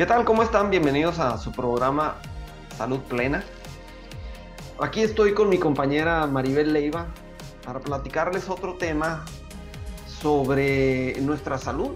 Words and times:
¿Qué 0.00 0.06
tal? 0.06 0.24
¿Cómo 0.24 0.42
están? 0.42 0.70
Bienvenidos 0.70 1.18
a 1.18 1.36
su 1.36 1.52
programa 1.52 2.14
Salud 2.78 3.00
Plena. 3.00 3.44
Aquí 4.80 5.02
estoy 5.02 5.34
con 5.34 5.50
mi 5.50 5.58
compañera 5.58 6.26
Maribel 6.26 6.72
Leiva 6.72 7.08
para 7.66 7.80
platicarles 7.80 8.48
otro 8.48 8.78
tema 8.78 9.26
sobre 10.06 11.20
nuestra 11.20 11.58
salud 11.58 11.90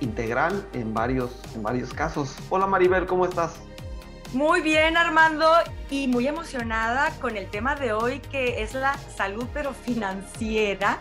integral 0.00 0.68
en 0.74 0.92
varios, 0.92 1.40
en 1.54 1.62
varios 1.62 1.94
casos. 1.94 2.36
Hola 2.50 2.66
Maribel, 2.66 3.06
¿cómo 3.06 3.24
estás? 3.24 3.58
Muy 4.34 4.60
bien, 4.60 4.98
Armando, 4.98 5.50
y 5.88 6.06
muy 6.06 6.28
emocionada 6.28 7.12
con 7.18 7.38
el 7.38 7.48
tema 7.48 7.76
de 7.76 7.94
hoy 7.94 8.20
que 8.20 8.62
es 8.62 8.74
la 8.74 8.98
salud 9.16 9.46
pero 9.54 9.72
financiera, 9.72 11.00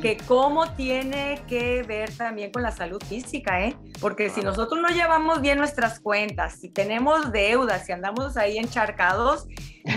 que 0.00 0.16
cómo 0.16 0.70
tiene 0.70 1.42
que 1.46 1.82
ver 1.82 2.16
también 2.16 2.50
con 2.50 2.62
la 2.62 2.72
salud 2.72 3.02
física, 3.06 3.62
¿eh? 3.62 3.76
Porque 4.02 4.30
si 4.30 4.40
nosotros 4.40 4.80
no 4.82 4.88
llevamos 4.88 5.40
bien 5.40 5.58
nuestras 5.58 6.00
cuentas, 6.00 6.56
si 6.60 6.68
tenemos 6.68 7.30
deudas, 7.30 7.86
si 7.86 7.92
andamos 7.92 8.36
ahí 8.36 8.58
encharcados, 8.58 9.46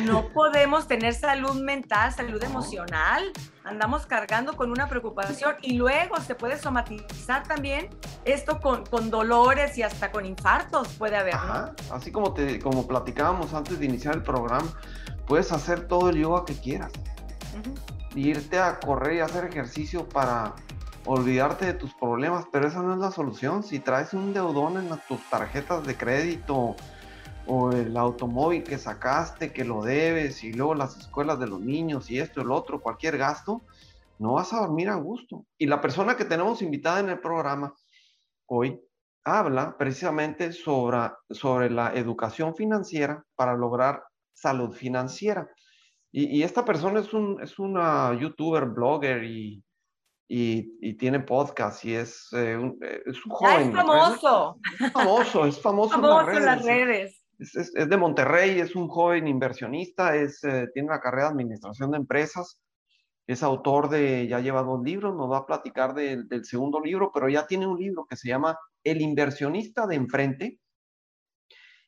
no 0.04 0.30
podemos 0.34 0.88
tener 0.88 1.16
salud 1.16 1.60
mental, 1.60 2.14
salud 2.14 2.42
emocional, 2.44 3.24
andamos 3.64 4.06
cargando 4.06 4.56
con 4.56 4.70
una 4.70 4.88
preocupación 4.88 5.56
y 5.64 5.74
luego 5.74 6.18
se 6.22 6.36
puede 6.36 6.60
somatizar 6.60 7.48
también 7.48 7.90
esto 8.26 8.60
con, 8.60 8.86
con 8.86 9.10
dolores 9.10 9.76
y 9.80 9.82
hasta 9.82 10.12
con 10.12 10.24
infartos 10.28 10.88
puede 11.00 11.18
haber, 11.18 11.34
¿no? 11.34 11.74
Así 11.92 12.12
como, 12.12 12.32
te, 12.32 12.60
como 12.60 12.86
platicábamos 12.86 13.56
antes 13.56 13.80
de 13.80 13.86
iniciar 13.86 14.14
el 14.14 14.22
programa, 14.22 14.68
puedes 15.26 15.52
hacer 15.52 15.88
todo 15.88 16.12
el 16.12 16.18
yoga 16.18 16.46
que 16.46 16.54
quieras. 16.54 16.92
Irte 18.14 18.60
a 18.60 18.80
correr 18.80 19.16
y 19.16 19.20
hacer 19.22 19.46
ejercicio 19.46 20.08
para 20.08 20.54
olvidarte 21.06 21.66
de 21.66 21.74
tus 21.74 21.94
problemas, 21.94 22.46
pero 22.52 22.68
esa 22.68 22.82
no 22.82 22.94
es 22.94 23.00
la 23.00 23.12
solución. 23.12 23.64
Si 23.64 23.80
traes 23.80 24.14
un 24.14 24.34
deudón 24.34 24.78
en 24.78 24.90
tus 25.08 25.22
tarjetas 25.30 25.86
de 25.86 25.96
crédito, 25.96 26.76
o 27.48 27.72
el 27.72 27.96
automóvil 27.96 28.64
que 28.64 28.78
sacaste, 28.78 29.54
que 29.54 29.64
lo 29.64 29.84
debes, 29.84 30.44
y 30.44 30.54
luego 30.54 30.74
las 30.74 30.98
escuelas 30.98 31.40
de 31.40 31.48
los 31.48 31.62
niños 31.62 32.10
y 32.10 32.20
esto 32.20 32.44
lo 32.44 32.56
otro, 32.56 32.82
cualquier 32.82 33.18
gasto, 33.18 33.62
no 34.18 34.34
vas 34.34 34.54
a 34.54 34.62
dormir 34.62 34.90
a 34.90 34.96
gusto. 34.96 35.46
Y 35.58 35.68
la 35.68 35.82
persona 35.82 36.16
que 36.16 36.26
tenemos 36.26 36.62
invitada 36.62 37.00
en 37.00 37.10
el 37.10 37.20
programa 37.20 37.74
hoy 38.48 38.80
habla 39.24 39.76
precisamente 39.78 40.52
sobre, 40.54 41.12
sobre 41.30 41.70
la 41.70 41.94
educación 41.94 42.56
financiera 42.56 43.24
para 43.36 43.56
lograr 43.56 44.04
salud 44.34 44.72
financiera. 44.72 45.50
Y, 46.12 46.44
esta 46.44 46.64
persona 46.64 47.02
es, 47.02 47.14
un, 47.14 47.42
es 47.42 47.60
una 47.60 48.18
youtuber, 48.18 48.68
blogger 48.68 49.26
y, 49.26 49.65
y, 50.28 50.94
tiene 50.96 51.20
podcast 51.20 51.86
y 51.86 51.94
es, 51.94 52.28
eh, 52.34 52.58
un, 52.58 52.78
es 52.82 53.26
un 53.26 53.32
joven. 53.32 53.70
es 53.70 53.76
famoso. 53.76 54.60
Es 54.80 54.92
famoso, 54.92 55.46
es 55.46 55.62
famoso, 55.62 55.96
en 55.96 56.46
las 56.46 56.64
redes 56.64 57.26
es, 57.40 57.74
de 57.74 57.98
Monterrey, 57.98 58.60
es 58.60 58.76
un 58.76 58.88
joven 58.88 59.28
inversionista, 59.28 60.16
es, 60.16 60.44
eh, 60.44 60.68
tiene 60.74 60.90
una 60.90 61.00
carrera 61.00 61.28
de 61.28 61.34
administración 61.34 61.92
de 61.92 61.98
empresas, 61.98 62.62
es 63.28 63.44
autor 63.44 63.90
de, 63.90 64.28
ya 64.28 64.40
lleva 64.40 64.64
dos 64.64 64.82
libros, 64.84 65.16
nos 65.16 65.32
va 65.32 65.40
a 65.40 65.46
platicar 65.46 65.94
del 65.96 66.46
segundo 66.46 66.80
libro, 66.80 67.12
pero 67.14 67.28
ya 67.28 67.48
tiene 67.48 67.66
un 67.66 67.80
libro 67.80 68.06
que 68.06 68.16
se 68.16 68.28
llama 68.28 68.58
El 68.84 69.02
inversionista 69.02 69.88
de 69.88 69.96
enfrente, 69.96 70.60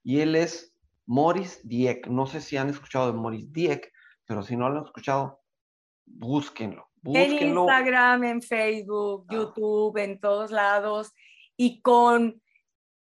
y 0.03 0.21
él 0.21 0.35
es 0.35 0.73
Morris 1.05 1.59
Dieck. 1.63 2.07
No 2.07 2.25
sé 2.25 2.41
si 2.41 2.57
han 2.57 2.69
escuchado 2.69 3.11
de 3.11 3.17
Morris 3.17 3.51
Dieck, 3.51 3.91
pero 4.25 4.41
si 4.41 4.55
no 4.55 4.69
lo 4.69 4.79
han 4.79 4.85
escuchado, 4.85 5.41
búsquenlo. 6.05 6.86
Búsquenlo. 7.07 7.61
En 7.61 7.67
Instagram, 7.69 8.23
en 8.23 8.41
Facebook, 8.41 9.25
ah. 9.29 9.33
YouTube, 9.33 9.97
en 9.97 10.19
todos 10.19 10.51
lados, 10.51 11.13
y 11.55 11.81
con 11.81 12.41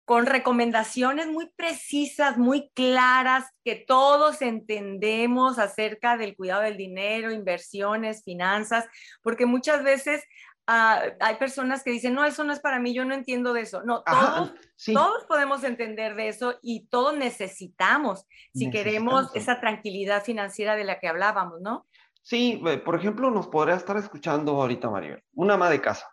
con 0.04 0.26
recomendaciones 0.26 1.28
muy 1.28 1.50
precisas, 1.56 2.36
muy 2.36 2.70
claras, 2.74 3.46
que 3.64 3.74
todos 3.74 4.42
entendemos 4.42 5.58
acerca 5.58 6.16
del 6.16 6.36
cuidado 6.36 6.62
del 6.62 6.76
dinero, 6.76 7.32
inversiones, 7.32 8.22
finanzas, 8.22 8.86
porque 9.22 9.46
muchas 9.46 9.82
veces 9.82 10.22
ah, 10.66 11.02
hay 11.20 11.36
personas 11.36 11.82
que 11.82 11.90
dicen, 11.90 12.12
no, 12.12 12.24
eso 12.24 12.44
no 12.44 12.52
es 12.52 12.60
para 12.60 12.80
mí, 12.80 12.92
yo 12.92 13.06
no 13.06 13.14
entiendo 13.14 13.54
de 13.54 13.62
eso. 13.62 13.82
No, 13.82 14.02
todos, 14.02 14.52
todos 14.92 15.24
podemos 15.24 15.64
entender 15.64 16.16
de 16.16 16.28
eso 16.28 16.58
y 16.60 16.86
todos 16.88 17.16
necesitamos 17.16 18.26
si 18.52 18.70
queremos 18.70 19.34
esa 19.34 19.58
tranquilidad 19.58 20.22
financiera 20.22 20.76
de 20.76 20.84
la 20.84 20.98
que 20.98 21.08
hablábamos, 21.08 21.62
¿no? 21.62 21.86
Sí, 22.24 22.58
por 22.86 22.94
ejemplo, 22.94 23.30
nos 23.30 23.48
podría 23.48 23.74
estar 23.74 23.98
escuchando 23.98 24.52
ahorita, 24.52 24.88
Maribel, 24.88 25.22
una 25.34 25.54
ama 25.54 25.68
de 25.68 25.82
casa, 25.82 26.08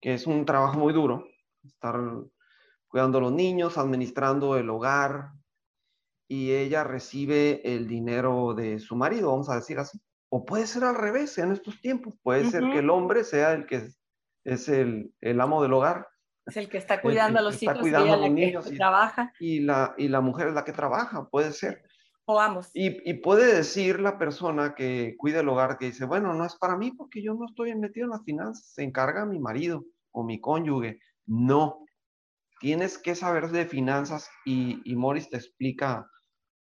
que 0.00 0.14
es 0.14 0.26
un 0.26 0.46
trabajo 0.46 0.78
muy 0.78 0.94
duro, 0.94 1.26
estar 1.62 2.00
cuidando 2.88 3.18
a 3.18 3.20
los 3.20 3.32
niños, 3.32 3.76
administrando 3.76 4.56
el 4.56 4.70
hogar, 4.70 5.32
y 6.26 6.52
ella 6.52 6.84
recibe 6.84 7.60
el 7.64 7.86
dinero 7.86 8.54
de 8.54 8.78
su 8.78 8.96
marido, 8.96 9.30
vamos 9.30 9.50
a 9.50 9.56
decir 9.56 9.78
así. 9.78 10.00
O 10.30 10.46
puede 10.46 10.66
ser 10.66 10.84
al 10.84 10.94
revés 10.94 11.36
en 11.36 11.52
estos 11.52 11.82
tiempos, 11.82 12.14
puede 12.22 12.46
ser 12.50 12.62
que 12.72 12.78
el 12.78 12.88
hombre 12.88 13.24
sea 13.24 13.52
el 13.52 13.66
que 13.66 13.90
es, 14.44 14.68
el, 14.70 15.12
amo 15.38 15.62
del 15.62 15.74
hogar. 15.74 16.08
Es 16.46 16.56
el 16.56 16.70
que 16.70 16.78
está 16.78 17.02
cuidando 17.02 17.40
a 17.40 17.42
los 17.42 17.62
hijos 17.62 17.86
y 17.86 17.94
a 17.94 18.00
los 18.00 18.30
niños 18.30 18.72
y, 18.72 18.76
trabaja. 18.78 19.34
Y 19.38 19.60
la, 19.60 19.94
y 19.98 20.08
la 20.08 20.22
mujer 20.22 20.48
es 20.48 20.54
la 20.54 20.64
que 20.64 20.72
trabaja, 20.72 21.28
puede 21.28 21.52
ser. 21.52 21.83
O 22.26 22.40
ambos. 22.40 22.70
Y, 22.72 23.08
y, 23.08 23.14
puede 23.14 23.54
decir 23.54 24.00
la 24.00 24.18
persona 24.18 24.74
que 24.74 25.14
cuida 25.18 25.40
el 25.40 25.48
hogar 25.48 25.76
que 25.76 25.86
dice, 25.86 26.06
bueno, 26.06 26.32
no 26.32 26.44
es 26.44 26.56
para 26.56 26.76
mí 26.76 26.90
porque 26.92 27.22
yo 27.22 27.34
no 27.34 27.44
estoy 27.46 27.74
metido 27.74 28.06
en 28.06 28.12
las 28.12 28.24
finanzas, 28.24 28.72
se 28.72 28.82
encarga 28.82 29.26
mi 29.26 29.38
marido 29.38 29.84
o 30.12 30.24
mi 30.24 30.40
cónyuge. 30.40 31.00
No, 31.26 31.84
tienes 32.60 32.96
que 32.96 33.14
saber 33.14 33.50
de 33.50 33.66
finanzas 33.66 34.30
y, 34.46 34.80
y 34.90 34.96
Morris 34.96 35.28
te 35.28 35.36
explica 35.36 36.08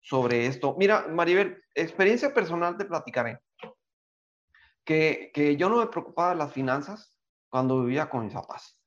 sobre 0.02 0.48
esto. 0.48 0.76
Mira, 0.78 1.08
Maribel, 1.08 1.64
experiencia 1.76 2.34
personal 2.34 2.78
te 2.78 2.86
platicaré. 2.86 3.40
Que, 4.84 5.32
que 5.34 5.56
yo 5.58 5.70
no 5.70 5.78
me 5.78 5.88
preocupaba 5.88 6.32
de 6.32 6.38
las 6.38 6.54
finanzas 6.54 7.20
cuando 7.50 7.84
vivía 7.84 8.10
con 8.10 8.26
mis 8.26 8.34
papás. 8.34 8.80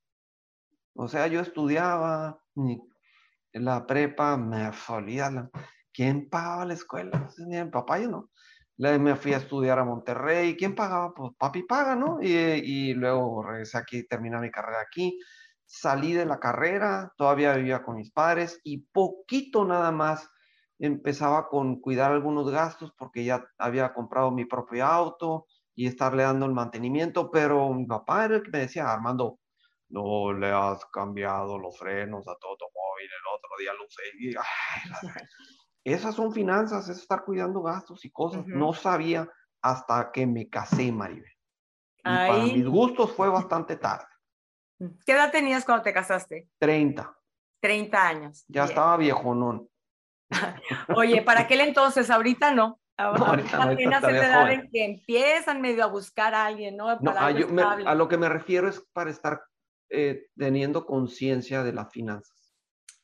O 0.95 1.09
sea, 1.09 1.27
yo 1.27 1.41
estudiaba 1.41 2.41
la 3.53 3.87
prepa, 3.87 4.37
me 4.37 4.71
olía 4.89 5.51
¿quién 5.95 6.29
pagaba 6.29 6.67
la 6.67 6.75
escuela? 6.75 7.31
Ni 7.39 7.63
mi 7.63 7.71
papá 7.71 7.99
yo 8.01 8.11
no. 8.11 8.31
Me 8.77 9.17
fui 9.17 9.33
a 9.33 9.39
estudiar 9.39 9.79
a 9.79 9.85
Monterrey. 9.85 10.57
¿Quién 10.57 10.75
pagaba? 10.75 11.15
Pues 11.15 11.33
papi 11.39 11.63
paga, 11.63 11.95
¿no? 11.95 12.19
Y, 12.21 12.29
y 12.35 12.95
luego 12.95 13.43
regresé 13.43 13.79
aquí, 13.79 14.07
terminé 14.07 14.39
mi 14.39 14.51
carrera 14.51 14.81
aquí 14.81 15.19
salí 15.67 16.13
de 16.13 16.27
la 16.27 16.39
carrera, 16.39 17.13
todavía 17.17 17.55
vivía 17.55 17.83
con 17.83 17.97
mis 17.97 18.13
padres 18.13 18.61
y 18.65 18.79
poquito 18.79 19.65
nada 19.65 19.91
más 19.91 20.31
empezaba 20.79 21.49
con 21.49 21.81
cuidar 21.81 22.13
algunos 22.13 22.51
gastos 22.51 22.93
porque 22.97 23.25
ya 23.25 23.45
había 23.59 23.93
comprado 23.93 24.31
mi 24.31 24.45
propio 24.45 24.85
auto 24.87 25.47
y 25.75 25.87
estarle 25.87 26.23
dando 26.23 26.47
el 26.47 26.53
mantenimiento, 26.53 27.31
pero 27.31 27.73
mi 27.73 27.87
papá 27.87 28.27
era 28.27 28.37
el 28.37 28.43
que 28.43 28.51
me 28.51 28.61
decía, 28.61 28.93
Armando, 28.93 29.41
no 29.89 30.33
le 30.33 30.51
has 30.51 30.85
cambiado 30.87 31.59
los 31.59 31.77
frenos 31.79 32.27
a 32.29 32.37
tu 32.37 32.47
automóvil, 32.47 33.07
el 33.07 33.27
otro 33.35 33.51
día 33.59 33.73
lo 33.75 33.85
usé. 33.85 34.03
esas 35.85 36.15
son 36.15 36.33
finanzas, 36.33 36.89
es 36.89 36.99
estar 36.99 37.25
cuidando 37.25 37.63
gastos 37.63 38.05
y 38.05 38.11
cosas. 38.11 38.47
No 38.47 38.73
sabía 38.73 39.29
hasta 39.63 40.11
que 40.13 40.27
me 40.27 40.49
casé, 40.49 40.91
Maribel. 40.91 41.33
Y 41.99 42.03
para 42.03 42.39
mis 42.39 42.67
gustos 42.67 43.13
fue 43.13 43.29
bastante 43.31 43.77
tarde. 43.77 44.07
¿Qué 45.07 45.13
edad 45.13 45.31
tenías 45.31 45.65
cuando 45.65 45.83
te 45.83 45.93
casaste? 45.93 46.49
30. 46.59 47.17
30 47.61 48.09
años. 48.09 48.45
Ya 48.49 48.65
estaba 48.65 48.97
viejo, 48.97 49.35
¿no? 49.35 49.69
Oye, 50.97 51.23
¿para 51.23 51.41
aquel 51.41 51.61
entonces? 51.61 52.11
Ahorita 52.11 52.53
no. 52.53 52.81
Ahorita, 52.97 53.63
apenas 53.63 54.05
edad 54.05 54.53
en 54.53 54.71
que 54.71 54.85
empiezan 54.85 55.61
medio 55.61 55.83
a 55.85 55.89
buscar 55.89 56.33
a 56.33 56.47
alguien, 56.47 56.77
¿no? 56.77 56.97
no 57.01 57.11
a, 57.11 57.27
a, 57.27 57.95
lo 57.95 58.07
que 58.07 58.17
me 58.17 58.29
refiero 58.29 58.69
es 58.69 58.81
para 58.93 59.11
estar 59.11 59.43
eh, 59.91 60.27
teniendo 60.37 60.87
conciencia 60.87 61.65
de 61.65 61.73
las 61.73 61.91
finanzas. 61.91 62.44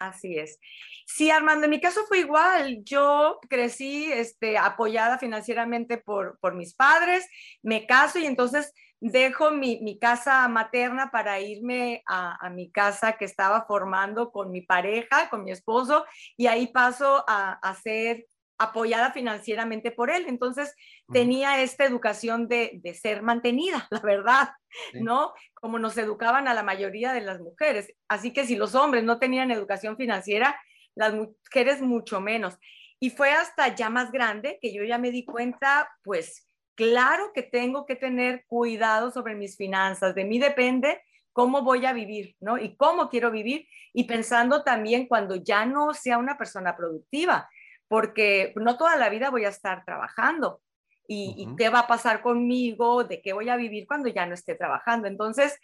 Así 0.00 0.38
es. 0.38 0.58
Sí, 1.06 1.30
Armando, 1.30 1.66
en 1.66 1.70
mi 1.70 1.80
caso 1.80 2.06
fue 2.08 2.20
igual. 2.20 2.82
Yo 2.84 3.38
crecí 3.50 4.10
este, 4.10 4.56
apoyada 4.56 5.18
financieramente 5.18 5.98
por, 5.98 6.38
mis 6.54 6.74
padres, 6.74 7.28
me 7.62 7.86
caso 7.86 8.18
y 8.18 8.24
entonces 8.24 8.72
dejo 8.98 9.50
mi, 9.50 9.98
casa 9.98 10.48
materna 10.48 11.10
para 11.10 11.38
irme 11.40 12.02
a, 12.06 12.48
mi 12.50 12.70
casa 12.70 13.18
que 13.18 13.26
estaba 13.26 13.66
formando 13.66 14.32
con 14.32 14.50
mi 14.50 14.62
pareja, 14.62 15.28
con 15.28 15.44
mi 15.44 15.52
esposo, 15.52 16.06
y 16.36 16.46
ahí 16.46 16.68
paso 16.68 17.24
a, 17.28 17.74
ser 17.82 18.26
apoyada 18.60 19.12
financieramente 19.12 19.90
por 19.90 20.10
él. 20.10 20.26
Entonces 20.28 20.74
tenía 21.12 21.62
esta 21.62 21.84
educación 21.84 22.46
de, 22.46 22.80
ser 23.00 23.22
mantenida, 23.22 23.88
la 23.90 24.00
verdad, 24.00 24.50
¿no? 24.94 25.32
Como 25.54 25.78
nos 25.78 25.98
educaban 25.98 26.46
a 26.46 26.54
la 26.54 26.62
mayoría 26.62 27.12
de 27.12 27.22
las 27.22 27.40
mujeres. 27.40 27.92
Así 28.08 28.32
que 28.32 28.46
si 28.46 28.54
los 28.54 28.74
hombres 28.74 29.02
no 29.02 29.18
tenían 29.18 29.50
educación 29.50 29.96
financiera, 29.96 30.60
las 30.94 31.14
mujeres 31.14 31.80
mucho 31.80 32.20
menos. 32.20 32.58
Y 33.00 33.10
fue 33.10 33.32
hasta 33.32 33.74
ya 33.74 33.88
más 33.88 34.12
grande 34.12 34.58
que 34.60 34.74
yo 34.74 34.84
ya 34.84 34.98
me 34.98 35.10
di 35.10 35.24
cuenta, 35.24 35.90
pues, 36.02 36.46
Claro 36.80 37.32
que 37.34 37.42
tengo 37.42 37.84
que 37.84 37.94
tener 37.94 38.46
cuidado 38.46 39.10
sobre 39.10 39.34
mis 39.34 39.54
finanzas. 39.54 40.14
De 40.14 40.24
mí 40.24 40.38
depende 40.38 41.02
cómo 41.30 41.60
voy 41.60 41.84
a 41.84 41.92
vivir, 41.92 42.36
¿no? 42.40 42.56
Y 42.56 42.74
cómo 42.74 43.10
quiero 43.10 43.30
vivir 43.30 43.68
y 43.92 44.04
pensando 44.04 44.62
también 44.62 45.06
cuando 45.06 45.36
ya 45.36 45.66
no 45.66 45.92
sea 45.92 46.16
una 46.16 46.38
persona 46.38 46.78
productiva, 46.78 47.50
porque 47.90 48.52
no 48.54 48.76
toda 48.76 48.94
la 48.94 49.08
vida 49.08 49.30
voy 49.30 49.44
a 49.44 49.48
estar 49.48 49.84
trabajando. 49.84 50.60
Y, 51.08 51.48
qué 51.58 51.70
va 51.70 51.80
a 51.80 51.86
pasar 51.88 52.22
conmigo, 52.22 53.02
de 53.02 53.20
qué 53.20 53.32
voy 53.32 53.48
a 53.48 53.56
vivir 53.56 53.84
cuando 53.88 54.08
ya 54.08 54.26
no 54.26 54.34
esté 54.34 54.54
trabajando. 54.54 55.08
Entonces, 55.08 55.58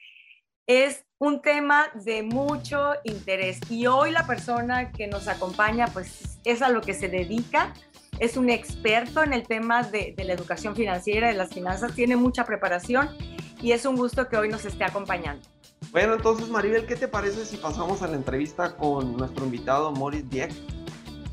es 0.67 1.07
un 1.19 1.41
tema 1.41 1.87
de 1.95 2.25
mucho 2.25 2.95
interés. 3.05 3.61
Y 3.71 3.87
hoy 3.87 4.11
la 4.11 4.27
persona 4.27 4.91
que 4.91 5.07
nos 5.07 5.29
acompaña, 5.29 5.87
pues 5.87 6.41
es 6.45 6.63
a 6.63 6.69
lo 6.69 6.81
que 6.81 6.95
se 6.95 7.09
dedica, 7.09 7.75
es 8.19 8.37
un 8.37 8.51
experto 8.51 9.23
en 9.23 9.33
el 9.33 9.47
tema 9.47 9.85
de, 9.85 10.15
de 10.17 10.25
la 10.25 10.33
educación 10.33 10.75
financiera, 10.75 11.29
de 11.29 11.35
las 11.35 11.55
finanzas, 11.55 11.95
tiene 11.95 12.17
mucha 12.17 12.45
preparación 12.45 13.17
y 13.63 13.71
es 13.71 13.87
un 13.87 13.95
gusto 13.95 14.29
que 14.29 14.37
hoy 14.37 14.49
nos 14.49 14.65
esté 14.65 14.83
acompañando. 14.83 15.49
Bueno, 15.93 16.15
entonces 16.15 16.49
Maribel, 16.49 16.87
¿qué 16.87 16.97
te 16.97 17.07
parece 17.07 17.45
si 17.45 17.57
pasamos 17.57 18.03
a 18.03 18.09
la 18.09 18.17
entrevista 18.17 18.77
con 18.77 19.17
nuestro 19.17 19.45
invitado 19.45 19.93
Maurice 19.93 20.27
Dieck? 20.29 20.76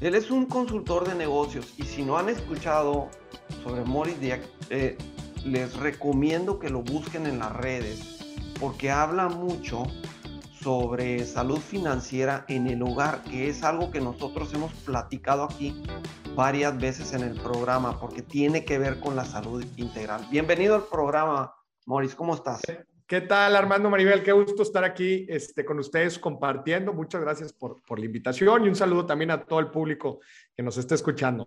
Él 0.03 0.15
es 0.15 0.31
un 0.31 0.47
consultor 0.47 1.07
de 1.07 1.15
negocios 1.15 1.75
y 1.77 1.83
si 1.83 2.03
no 2.03 2.17
han 2.17 2.27
escuchado 2.27 3.07
sobre 3.63 3.85
Maurice 3.85 4.19
Dieck, 4.19 4.43
eh, 4.69 4.97
les 5.45 5.77
recomiendo 5.77 6.59
que 6.59 6.69
lo 6.69 6.81
busquen 6.81 7.25
en 7.25 7.39
las 7.39 7.55
redes 7.55 8.19
porque 8.59 8.91
habla 8.91 9.29
mucho 9.29 9.83
sobre 10.61 11.25
salud 11.25 11.57
financiera 11.57 12.43
en 12.49 12.67
el 12.67 12.83
hogar, 12.83 13.23
que 13.23 13.47
es 13.49 13.63
algo 13.63 13.91
que 13.91 14.01
nosotros 14.01 14.53
hemos 14.53 14.73
platicado 14.73 15.45
aquí 15.45 15.81
varias 16.35 16.77
veces 16.77 17.13
en 17.13 17.21
el 17.21 17.39
programa, 17.39 17.97
porque 18.01 18.21
tiene 18.21 18.65
que 18.65 18.77
ver 18.77 18.99
con 18.99 19.15
la 19.15 19.23
salud 19.23 19.63
integral. 19.77 20.27
Bienvenido 20.29 20.75
al 20.75 20.83
programa, 20.83 21.55
Maurice, 21.85 22.17
¿cómo 22.17 22.35
estás? 22.35 22.59
¿Qué 23.13 23.21
tal, 23.21 23.55
Armando 23.55 23.91
Maribel? 23.91 24.23
Qué 24.23 24.31
gusto 24.31 24.63
estar 24.63 24.83
aquí 24.83 25.27
este, 25.29 25.63
con 25.63 25.77
ustedes 25.77 26.17
compartiendo. 26.17 26.93
Muchas 26.93 27.21
gracias 27.21 27.53
por, 27.53 27.79
por 27.83 27.99
la 27.99 28.05
invitación 28.05 28.65
y 28.65 28.69
un 28.69 28.75
saludo 28.75 29.05
también 29.05 29.29
a 29.29 29.45
todo 29.45 29.59
el 29.59 29.69
público 29.69 30.19
que 30.55 30.63
nos 30.63 30.77
está 30.77 30.95
escuchando. 30.95 31.45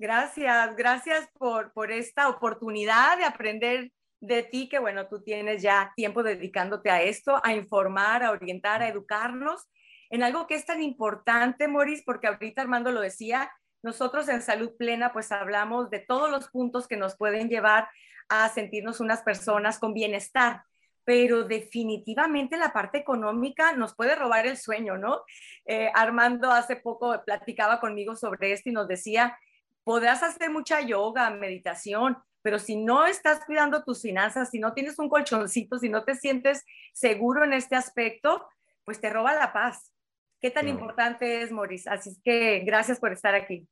Gracias, 0.00 0.74
gracias 0.74 1.28
por, 1.38 1.72
por 1.72 1.92
esta 1.92 2.28
oportunidad 2.28 3.18
de 3.18 3.24
aprender 3.24 3.92
de 4.18 4.42
ti, 4.42 4.68
que 4.68 4.80
bueno, 4.80 5.06
tú 5.06 5.22
tienes 5.22 5.62
ya 5.62 5.92
tiempo 5.94 6.24
dedicándote 6.24 6.90
a 6.90 7.00
esto, 7.00 7.40
a 7.44 7.54
informar, 7.54 8.24
a 8.24 8.32
orientar, 8.32 8.82
a 8.82 8.88
educarnos 8.88 9.64
en 10.10 10.24
algo 10.24 10.48
que 10.48 10.56
es 10.56 10.66
tan 10.66 10.82
importante, 10.82 11.68
Maurice, 11.68 12.02
porque 12.04 12.26
ahorita 12.26 12.62
Armando 12.62 12.90
lo 12.90 13.00
decía, 13.00 13.48
nosotros 13.80 14.28
en 14.28 14.42
Salud 14.42 14.72
Plena 14.76 15.12
pues 15.12 15.30
hablamos 15.30 15.88
de 15.88 16.00
todos 16.00 16.28
los 16.32 16.48
puntos 16.48 16.88
que 16.88 16.96
nos 16.96 17.16
pueden 17.16 17.48
llevar 17.48 17.88
a 18.28 18.48
sentirnos 18.48 18.98
unas 18.98 19.22
personas 19.22 19.78
con 19.78 19.94
bienestar 19.94 20.64
pero 21.06 21.44
definitivamente 21.44 22.56
la 22.56 22.72
parte 22.72 22.98
económica 22.98 23.72
nos 23.72 23.94
puede 23.94 24.16
robar 24.16 24.44
el 24.44 24.56
sueño, 24.56 24.98
¿no? 24.98 25.22
Eh, 25.64 25.88
Armando 25.94 26.50
hace 26.50 26.74
poco 26.74 27.22
platicaba 27.24 27.78
conmigo 27.78 28.16
sobre 28.16 28.50
esto 28.50 28.70
y 28.70 28.72
nos 28.72 28.88
decía, 28.88 29.38
podrás 29.84 30.24
hacer 30.24 30.50
mucha 30.50 30.80
yoga, 30.80 31.30
meditación, 31.30 32.18
pero 32.42 32.58
si 32.58 32.74
no 32.76 33.06
estás 33.06 33.44
cuidando 33.44 33.84
tus 33.84 34.02
finanzas, 34.02 34.50
si 34.50 34.58
no 34.58 34.74
tienes 34.74 34.98
un 34.98 35.08
colchoncito, 35.08 35.78
si 35.78 35.88
no 35.88 36.04
te 36.04 36.16
sientes 36.16 36.64
seguro 36.92 37.44
en 37.44 37.52
este 37.52 37.76
aspecto, 37.76 38.48
pues 38.84 39.00
te 39.00 39.08
roba 39.08 39.32
la 39.32 39.52
paz. 39.52 39.92
¿Qué 40.40 40.50
tan 40.50 40.66
importante 40.66 41.42
es, 41.42 41.52
Maurice? 41.52 41.88
Así 41.88 42.20
que 42.24 42.60
gracias 42.66 42.98
por 42.98 43.12
estar 43.12 43.36
aquí. 43.36 43.68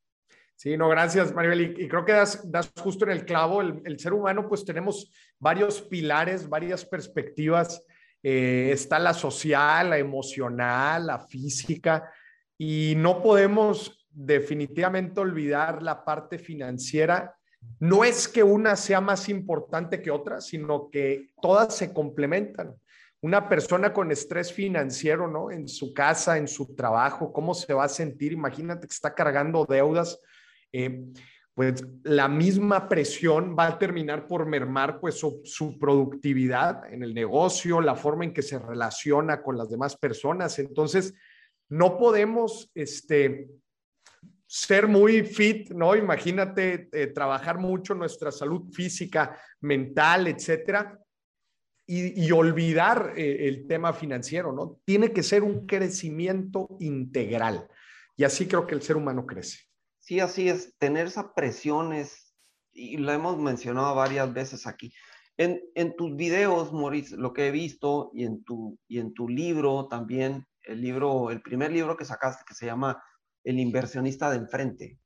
Sí, 0.56 0.76
no, 0.76 0.88
gracias, 0.88 1.34
Maribel. 1.34 1.78
Y, 1.78 1.88
creo 1.88 2.04
que 2.04 2.12
das, 2.12 2.50
das, 2.50 2.72
justo 2.80 3.04
en 3.04 3.10
el 3.10 3.24
clavo. 3.24 3.60
El, 3.60 3.98
ser 3.98 4.12
humano, 4.12 4.48
pues 4.48 4.64
tenemos 4.64 5.12
varios 5.38 5.82
pilares, 5.82 6.48
varias 6.48 6.84
perspectivas. 6.84 7.84
Eh, 8.22 8.70
está 8.72 8.98
la 8.98 9.12
social, 9.12 9.90
la 9.90 9.98
emocional, 9.98 11.06
la 11.06 11.18
física, 11.18 12.10
y 12.56 12.94
no 12.96 13.22
podemos 13.22 14.08
definitivamente 14.08 15.20
olvidar 15.20 15.82
la 15.82 16.04
parte 16.04 16.38
financiera. 16.38 17.36
No 17.80 18.04
es 18.04 18.28
que 18.28 18.42
una 18.42 18.76
sea 18.76 19.00
más 19.00 19.28
importante 19.28 20.00
que 20.00 20.10
otra, 20.10 20.40
sino 20.40 20.88
que 20.90 21.30
todas 21.42 21.76
se 21.76 21.92
complementan. 21.92 22.74
Una 23.20 23.48
persona 23.48 23.92
con 23.92 24.10
estrés 24.12 24.52
financiero, 24.52 25.28
¿no? 25.28 25.50
En 25.50 25.66
su 25.66 25.92
casa, 25.92 26.38
en 26.38 26.46
su 26.46 26.74
trabajo, 26.74 27.32
¿cómo 27.32 27.54
se 27.54 27.72
va 27.74 27.84
a 27.84 27.88
sentir? 27.88 28.32
Imagínate 28.32 28.86
que 28.86 28.92
está 28.92 29.14
cargando 29.14 29.66
deudas 29.66 30.20
eh, 30.74 31.04
pues 31.54 31.84
la 32.02 32.26
misma 32.26 32.88
presión 32.88 33.54
va 33.56 33.68
a 33.68 33.78
terminar 33.78 34.26
por 34.26 34.44
mermar 34.44 34.98
pues 34.98 35.14
su, 35.14 35.78
productividad 35.78 36.92
en 36.92 37.04
el 37.04 37.14
negocio, 37.14 37.80
la 37.80 37.94
forma 37.94 38.24
en 38.24 38.34
que 38.34 38.42
se 38.42 38.58
relaciona 38.58 39.40
con 39.40 39.56
las 39.56 39.70
demás 39.70 39.96
personas. 39.96 40.58
Entonces, 40.58 41.14
no 41.68 41.96
podemos 41.96 42.72
este, 42.74 43.48
ser 44.48 44.88
muy 44.88 45.22
fit, 45.22 45.70
¿no? 45.70 45.94
Imagínate 45.94 46.88
eh, 46.90 47.06
trabajar 47.06 47.58
mucho 47.58 47.94
nuestra 47.94 48.32
salud 48.32 48.72
física, 48.72 49.38
mental, 49.60 50.26
etcétera, 50.26 50.98
y, 51.86 52.32
olvidar 52.32 53.12
eh, 53.16 53.46
el 53.46 53.66
tema 53.68 53.92
financiero, 53.92 54.52
¿no? 54.52 54.80
Tiene 54.84 55.12
que 55.12 55.22
ser 55.22 55.44
un 55.44 55.66
crecimiento 55.66 56.66
integral. 56.80 57.68
Y 58.16 58.24
así 58.24 58.48
creo 58.48 58.66
que 58.66 58.74
el 58.74 58.82
ser 58.82 58.96
humano 58.96 59.24
crece. 59.24 59.58
Sí, 60.04 60.20
así 60.20 60.50
es, 60.50 60.76
tener 60.76 61.06
esa 61.06 61.32
presión 61.32 61.94
es, 61.94 62.36
y 62.74 62.98
lo 62.98 63.10
hemos 63.10 63.38
mencionado 63.38 63.94
varias 63.94 64.34
veces 64.34 64.66
aquí. 64.66 64.92
En, 65.38 65.62
en 65.74 65.96
tus 65.96 66.14
videos, 66.14 66.74
Maurice, 66.74 67.16
lo 67.16 67.32
que 67.32 67.46
he 67.46 67.50
visto, 67.50 68.10
y 68.12 68.24
en, 68.24 68.44
tu, 68.44 68.78
y 68.86 68.98
en 68.98 69.14
tu 69.14 69.30
libro 69.30 69.88
también, 69.88 70.46
el 70.64 70.82
libro, 70.82 71.30
el 71.30 71.40
primer 71.40 71.72
libro 71.72 71.96
que 71.96 72.04
sacaste 72.04 72.44
que 72.46 72.52
se 72.52 72.66
llama 72.66 73.02
El 73.44 73.58
inversionista 73.58 74.30
de 74.30 74.36
enfrente. 74.36 75.00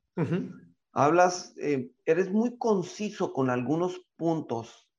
Hablas, 0.92 1.54
eh, 1.58 1.92
eres 2.04 2.32
muy 2.32 2.58
conciso 2.58 3.32
con 3.32 3.50
algunos 3.50 4.04
puntos 4.16 4.90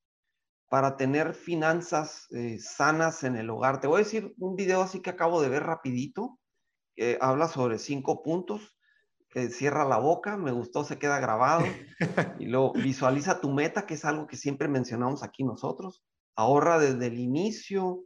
para 0.69 0.95
tener 0.95 1.33
finanzas 1.33 2.25
eh, 2.31 2.57
sanas 2.57 3.25
en 3.25 3.35
el 3.35 3.49
hogar. 3.49 3.81
Te 3.81 3.87
voy 3.87 3.99
a 3.99 4.05
decir 4.05 4.33
un 4.37 4.55
video 4.55 4.81
así 4.81 5.01
que 5.01 5.09
acabo 5.09 5.41
de 5.41 5.49
ver 5.49 5.63
rapidito, 5.63 6.39
que 6.95 7.17
habla 7.19 7.49
sobre 7.49 7.79
cinco 7.79 8.23
puntos 8.23 8.78
cierra 9.49 9.85
la 9.85 9.97
boca, 9.97 10.37
me 10.37 10.51
gustó, 10.51 10.83
se 10.83 10.97
queda 10.97 11.19
grabado. 11.19 11.65
y 12.39 12.45
luego 12.47 12.73
visualiza 12.73 13.41
tu 13.41 13.51
meta, 13.51 13.85
que 13.85 13.93
es 13.95 14.05
algo 14.05 14.27
que 14.27 14.37
siempre 14.37 14.67
mencionamos 14.67 15.23
aquí 15.23 15.43
nosotros. 15.43 16.03
Ahorra 16.35 16.79
desde 16.79 17.07
el 17.07 17.19
inicio 17.19 18.03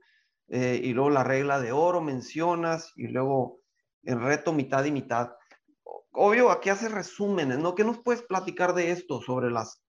eh, 0.49 0.79
y 0.83 0.93
luego 0.93 1.09
la 1.09 1.23
regla 1.23 1.59
de 1.59 1.71
oro 1.71 2.01
mencionas 2.01 2.91
y 2.95 3.07
luego 3.07 3.59
el 4.03 4.21
reto 4.21 4.53
mitad 4.53 4.83
y 4.85 4.91
mitad. 4.91 5.31
Obvio, 6.11 6.51
aquí 6.51 6.69
hace 6.69 6.89
resúmenes, 6.89 7.57
¿no? 7.57 7.73
¿Qué 7.75 7.83
nos 7.83 7.99
puedes 7.99 8.21
platicar 8.23 8.73
de 8.73 8.91
esto 8.91 9.21
sobre 9.21 9.49
las 9.49 9.82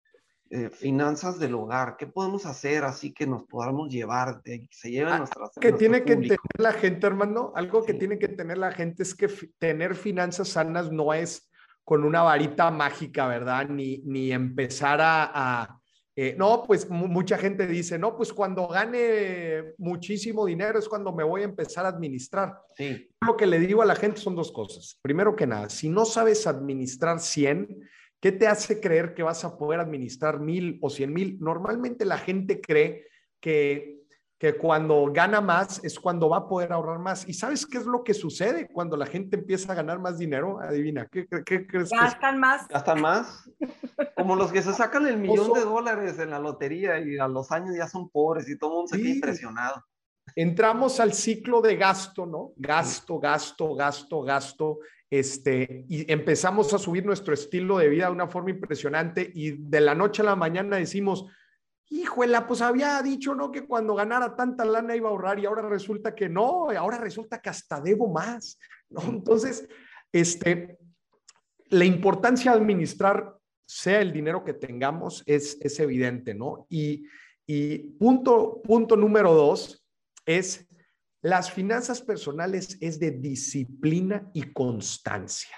eh, 0.50 0.70
finanzas 0.70 1.38
del 1.38 1.54
hogar? 1.54 1.96
¿Qué 1.96 2.06
podemos 2.06 2.46
hacer 2.46 2.84
así 2.84 3.12
que 3.12 3.26
nos 3.26 3.44
podamos 3.44 3.88
llevar, 3.88 4.42
que 4.42 4.68
se 4.70 4.90
lleven 4.90 5.14
ah, 5.14 5.18
nuestras... 5.18 5.50
Que 5.60 5.72
tiene 5.72 6.04
que 6.04 6.16
tener 6.16 6.38
la 6.58 6.72
gente, 6.72 7.06
hermano, 7.06 7.52
algo 7.56 7.84
que 7.84 7.94
tiene 7.94 8.18
que 8.18 8.28
tener 8.28 8.58
la 8.58 8.72
gente 8.72 9.02
es 9.02 9.14
que 9.14 9.28
tener 9.58 9.94
finanzas 9.94 10.48
sanas 10.48 10.92
no 10.92 11.14
es 11.14 11.50
con 11.82 12.04
una 12.04 12.22
varita 12.22 12.70
mágica, 12.70 13.26
¿verdad? 13.26 13.68
Ni, 13.68 13.98
ni 14.04 14.32
empezar 14.32 15.00
a... 15.02 15.80
Eh, 16.16 16.36
no, 16.38 16.62
pues 16.64 16.88
mucha 16.88 17.36
gente 17.36 17.66
dice, 17.66 17.98
no, 17.98 18.16
pues 18.16 18.32
cuando 18.32 18.68
gane 18.68 19.74
muchísimo 19.78 20.46
dinero 20.46 20.78
es 20.78 20.88
cuando 20.88 21.12
me 21.12 21.24
voy 21.24 21.40
a 21.40 21.46
empezar 21.46 21.84
a 21.84 21.88
administrar. 21.88 22.56
Sí. 22.76 23.10
Lo 23.26 23.36
que 23.36 23.46
le 23.46 23.58
digo 23.58 23.82
a 23.82 23.86
la 23.86 23.96
gente 23.96 24.20
son 24.20 24.36
dos 24.36 24.52
cosas. 24.52 24.96
Primero 25.02 25.34
que 25.34 25.46
nada, 25.46 25.68
si 25.68 25.88
no 25.88 26.04
sabes 26.04 26.46
administrar 26.46 27.18
100, 27.18 27.66
¿Qué 28.24 28.32
te 28.32 28.46
hace 28.46 28.80
creer 28.80 29.12
que 29.12 29.22
vas 29.22 29.44
a 29.44 29.58
poder 29.58 29.80
administrar 29.80 30.40
mil 30.40 30.78
o 30.80 30.88
cien 30.88 31.12
mil? 31.12 31.36
Normalmente 31.40 32.06
la 32.06 32.16
gente 32.16 32.58
cree 32.58 33.06
que, 33.38 34.00
que 34.38 34.56
cuando 34.56 35.12
gana 35.12 35.42
más 35.42 35.84
es 35.84 36.00
cuando 36.00 36.30
va 36.30 36.38
a 36.38 36.48
poder 36.48 36.72
ahorrar 36.72 37.00
más. 37.00 37.28
¿Y 37.28 37.34
sabes 37.34 37.66
qué 37.66 37.76
es 37.76 37.84
lo 37.84 38.02
que 38.02 38.14
sucede 38.14 38.66
cuando 38.72 38.96
la 38.96 39.04
gente 39.04 39.36
empieza 39.36 39.72
a 39.72 39.74
ganar 39.74 39.98
más 39.98 40.16
dinero? 40.16 40.58
Adivina, 40.58 41.06
¿qué, 41.12 41.26
qué 41.44 41.66
crees? 41.66 41.90
Gastan 41.90 42.40
más. 42.40 42.66
Gastan 42.66 43.02
más. 43.02 43.50
Como 44.16 44.36
los 44.36 44.50
que 44.50 44.62
se 44.62 44.72
sacan 44.72 45.06
el 45.06 45.18
millón 45.18 45.52
de 45.52 45.60
dólares 45.60 46.18
en 46.18 46.30
la 46.30 46.38
lotería 46.38 46.98
y 47.00 47.18
a 47.18 47.28
los 47.28 47.52
años 47.52 47.76
ya 47.76 47.88
son 47.88 48.08
pobres 48.08 48.48
y 48.48 48.56
todo 48.56 48.70
el 48.70 48.76
mundo 48.76 48.88
se 48.88 49.02
queda 49.02 49.14
impresionado 49.16 49.84
entramos 50.36 51.00
al 51.00 51.12
ciclo 51.12 51.60
de 51.60 51.76
gasto, 51.76 52.26
¿no? 52.26 52.52
Gasto, 52.56 53.18
gasto, 53.18 53.74
gasto, 53.74 54.22
gasto, 54.22 54.78
este, 55.10 55.84
y 55.88 56.10
empezamos 56.10 56.72
a 56.74 56.78
subir 56.78 57.04
nuestro 57.04 57.34
estilo 57.34 57.78
de 57.78 57.88
vida 57.88 58.06
de 58.06 58.12
una 58.12 58.28
forma 58.28 58.50
impresionante 58.50 59.30
y 59.34 59.52
de 59.52 59.80
la 59.80 59.94
noche 59.94 60.22
a 60.22 60.26
la 60.26 60.36
mañana 60.36 60.76
decimos, 60.76 61.26
híjole, 61.90 62.40
pues 62.48 62.60
había 62.60 63.00
dicho, 63.02 63.34
¿no? 63.34 63.52
Que 63.52 63.66
cuando 63.66 63.94
ganara 63.94 64.34
tanta 64.34 64.64
lana 64.64 64.96
iba 64.96 65.08
a 65.08 65.12
ahorrar 65.12 65.38
y 65.38 65.46
ahora 65.46 65.68
resulta 65.68 66.14
que 66.14 66.28
no, 66.28 66.70
ahora 66.70 66.98
resulta 66.98 67.40
que 67.40 67.50
hasta 67.50 67.80
debo 67.80 68.08
más, 68.08 68.58
¿no? 68.90 69.02
Entonces, 69.02 69.68
este, 70.12 70.78
la 71.68 71.84
importancia 71.84 72.52
de 72.52 72.58
administrar, 72.58 73.36
sea 73.66 74.00
el 74.00 74.12
dinero 74.12 74.44
que 74.44 74.54
tengamos, 74.54 75.22
es, 75.26 75.58
es 75.60 75.78
evidente, 75.80 76.34
¿no? 76.34 76.66
Y, 76.68 77.06
y 77.46 77.78
punto, 77.78 78.60
punto 78.62 78.96
número 78.96 79.32
dos, 79.32 79.84
es 80.26 80.66
las 81.24 81.50
finanzas 81.50 82.02
personales 82.02 82.76
es 82.82 83.00
de 83.00 83.10
disciplina 83.10 84.30
y 84.34 84.52
constancia. 84.52 85.56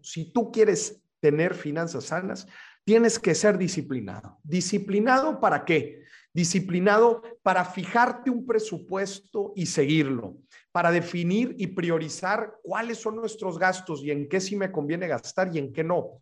Si 0.00 0.32
tú 0.32 0.52
quieres 0.52 1.02
tener 1.18 1.54
finanzas 1.54 2.04
sanas, 2.04 2.46
tienes 2.84 3.18
que 3.18 3.34
ser 3.34 3.58
disciplinado. 3.58 4.38
¿Disciplinado 4.44 5.40
para 5.40 5.64
qué? 5.64 6.04
Disciplinado 6.32 7.22
para 7.42 7.64
fijarte 7.64 8.30
un 8.30 8.46
presupuesto 8.46 9.52
y 9.56 9.66
seguirlo, 9.66 10.36
para 10.70 10.92
definir 10.92 11.56
y 11.58 11.66
priorizar 11.66 12.54
cuáles 12.62 12.98
son 12.98 13.16
nuestros 13.16 13.58
gastos 13.58 14.04
y 14.04 14.12
en 14.12 14.28
qué 14.28 14.40
sí 14.40 14.54
me 14.54 14.70
conviene 14.70 15.08
gastar 15.08 15.50
y 15.52 15.58
en 15.58 15.72
qué 15.72 15.82
no. 15.82 16.20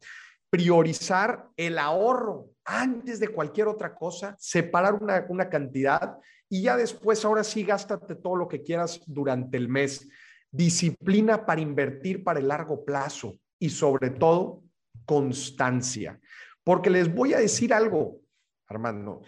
Priorizar 0.50 1.48
el 1.56 1.78
ahorro 1.78 2.50
antes 2.64 3.20
de 3.20 3.28
cualquier 3.28 3.68
otra 3.68 3.94
cosa, 3.94 4.36
separar 4.38 4.94
una, 4.94 5.24
una 5.28 5.48
cantidad 5.48 6.18
y 6.48 6.62
ya 6.62 6.76
después, 6.76 7.24
ahora 7.24 7.42
sí, 7.42 7.64
gástate 7.64 8.14
todo 8.14 8.36
lo 8.36 8.48
que 8.48 8.62
quieras 8.62 9.00
durante 9.06 9.56
el 9.56 9.68
mes. 9.68 10.08
Disciplina 10.50 11.44
para 11.44 11.60
invertir 11.60 12.22
para 12.22 12.38
el 12.38 12.48
largo 12.48 12.84
plazo 12.84 13.38
y 13.58 13.70
sobre 13.70 14.10
todo 14.10 14.62
constancia. 15.04 16.20
Porque 16.62 16.90
les 16.90 17.12
voy 17.12 17.34
a 17.34 17.38
decir 17.38 17.72
algo, 17.74 18.20
Armando, 18.68 19.22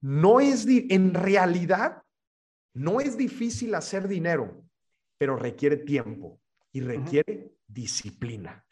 no 0.00 0.40
es, 0.40 0.66
en 0.66 1.14
realidad, 1.14 2.02
no 2.74 3.00
es 3.00 3.16
difícil 3.16 3.74
hacer 3.74 4.08
dinero, 4.08 4.64
pero 5.18 5.36
requiere 5.36 5.76
tiempo 5.76 6.40
y 6.72 6.80
requiere 6.80 7.52
disciplina. 7.66 8.64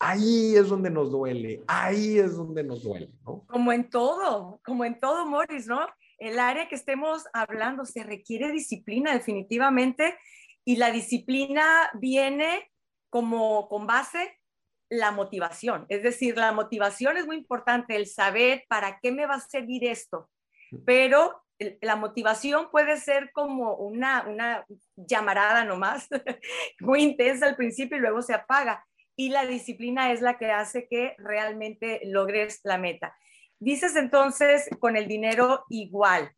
ahí 0.00 0.56
es 0.56 0.68
donde 0.68 0.90
nos 0.90 1.10
duele, 1.10 1.62
ahí 1.66 2.18
es 2.18 2.36
donde 2.36 2.62
nos 2.64 2.82
duele, 2.82 3.10
¿no? 3.24 3.44
Como 3.46 3.72
en 3.72 3.88
todo, 3.90 4.60
como 4.64 4.84
en 4.84 4.98
todo, 4.98 5.26
Morris, 5.26 5.66
¿no? 5.66 5.86
el 6.18 6.38
área 6.38 6.68
que 6.68 6.74
estemos 6.74 7.24
hablando 7.32 7.84
se 7.84 8.02
requiere 8.02 8.50
disciplina 8.50 9.12
definitivamente 9.12 10.16
y 10.64 10.76
la 10.76 10.90
disciplina 10.90 11.90
viene 11.94 12.70
como 13.10 13.68
con 13.68 13.86
base 13.86 14.40
la 14.88 15.10
motivación. 15.10 15.86
Es 15.88 16.02
decir, 16.02 16.36
la 16.36 16.52
motivación 16.52 17.16
es 17.16 17.26
muy 17.26 17.36
importante, 17.36 17.96
el 17.96 18.06
saber 18.06 18.64
para 18.68 19.00
qué 19.00 19.12
me 19.12 19.26
va 19.26 19.34
a 19.34 19.40
servir 19.40 19.84
esto, 19.84 20.30
pero 20.86 21.43
la 21.58 21.96
motivación 21.96 22.70
puede 22.70 22.96
ser 22.96 23.30
como 23.32 23.74
una, 23.76 24.24
una 24.26 24.66
llamarada 24.96 25.64
nomás, 25.64 26.08
muy 26.80 27.02
intensa 27.02 27.46
al 27.46 27.56
principio 27.56 27.96
y 27.96 28.00
luego 28.00 28.22
se 28.22 28.34
apaga. 28.34 28.84
Y 29.16 29.28
la 29.28 29.46
disciplina 29.46 30.12
es 30.12 30.20
la 30.20 30.38
que 30.38 30.50
hace 30.50 30.88
que 30.88 31.14
realmente 31.18 32.00
logres 32.04 32.60
la 32.64 32.78
meta. 32.78 33.16
Dices 33.60 33.94
entonces 33.96 34.68
con 34.80 34.96
el 34.96 35.06
dinero 35.06 35.64
igual. 35.68 36.32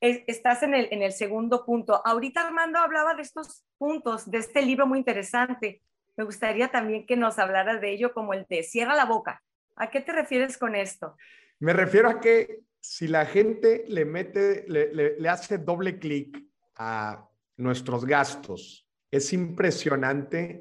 estás 0.00 0.62
en 0.62 0.74
el, 0.74 0.88
en 0.92 1.02
el 1.02 1.12
segundo 1.12 1.64
punto. 1.64 2.00
Ahorita 2.06 2.46
Armando 2.46 2.78
hablaba 2.78 3.14
de 3.14 3.22
estos 3.22 3.64
puntos, 3.78 4.30
de 4.30 4.38
este 4.38 4.62
libro 4.62 4.86
muy 4.86 4.98
interesante. 4.98 5.82
Me 6.16 6.24
gustaría 6.24 6.68
también 6.68 7.06
que 7.06 7.16
nos 7.16 7.38
hablaras 7.38 7.80
de 7.80 7.90
ello 7.90 8.14
como 8.14 8.34
el 8.34 8.46
de 8.48 8.62
cierra 8.62 8.94
la 8.94 9.06
boca. 9.06 9.42
¿A 9.76 9.90
qué 9.90 10.00
te 10.00 10.12
refieres 10.12 10.56
con 10.56 10.76
esto? 10.76 11.16
Me 11.58 11.72
refiero 11.72 12.08
a 12.08 12.20
que 12.20 12.60
si 12.86 13.08
la 13.08 13.24
gente 13.24 13.86
le 13.88 14.04
mete, 14.04 14.66
le, 14.68 15.26
hace 15.26 15.56
doble 15.56 15.98
clic 15.98 16.38
a 16.76 17.26
nuestros 17.56 18.04
gastos, 18.04 18.86
es 19.10 19.32
impresionante 19.32 20.60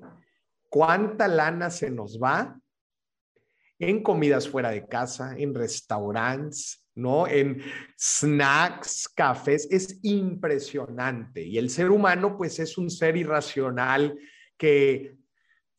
cuánta 0.69 1.27
lana 1.27 1.69
se 1.69 1.91
nos 1.91 2.17
va 2.17 2.57
en 3.77 4.01
comidas 4.01 4.47
fuera 4.47 4.71
de 4.71 4.87
casa, 4.87 5.35
en 5.37 5.53
restaurantes, 5.53 6.87
¿no? 6.95 7.27
En 7.27 7.61
snacks, 7.99 9.09
cafés, 9.09 9.67
es 9.69 9.99
impresionante. 10.03 11.43
Y 11.43 11.57
el 11.57 11.69
ser 11.69 11.91
humano, 11.91 12.37
pues, 12.37 12.57
es 12.59 12.77
un 12.77 12.89
ser 12.89 13.17
irracional 13.17 14.17
que, 14.57 15.17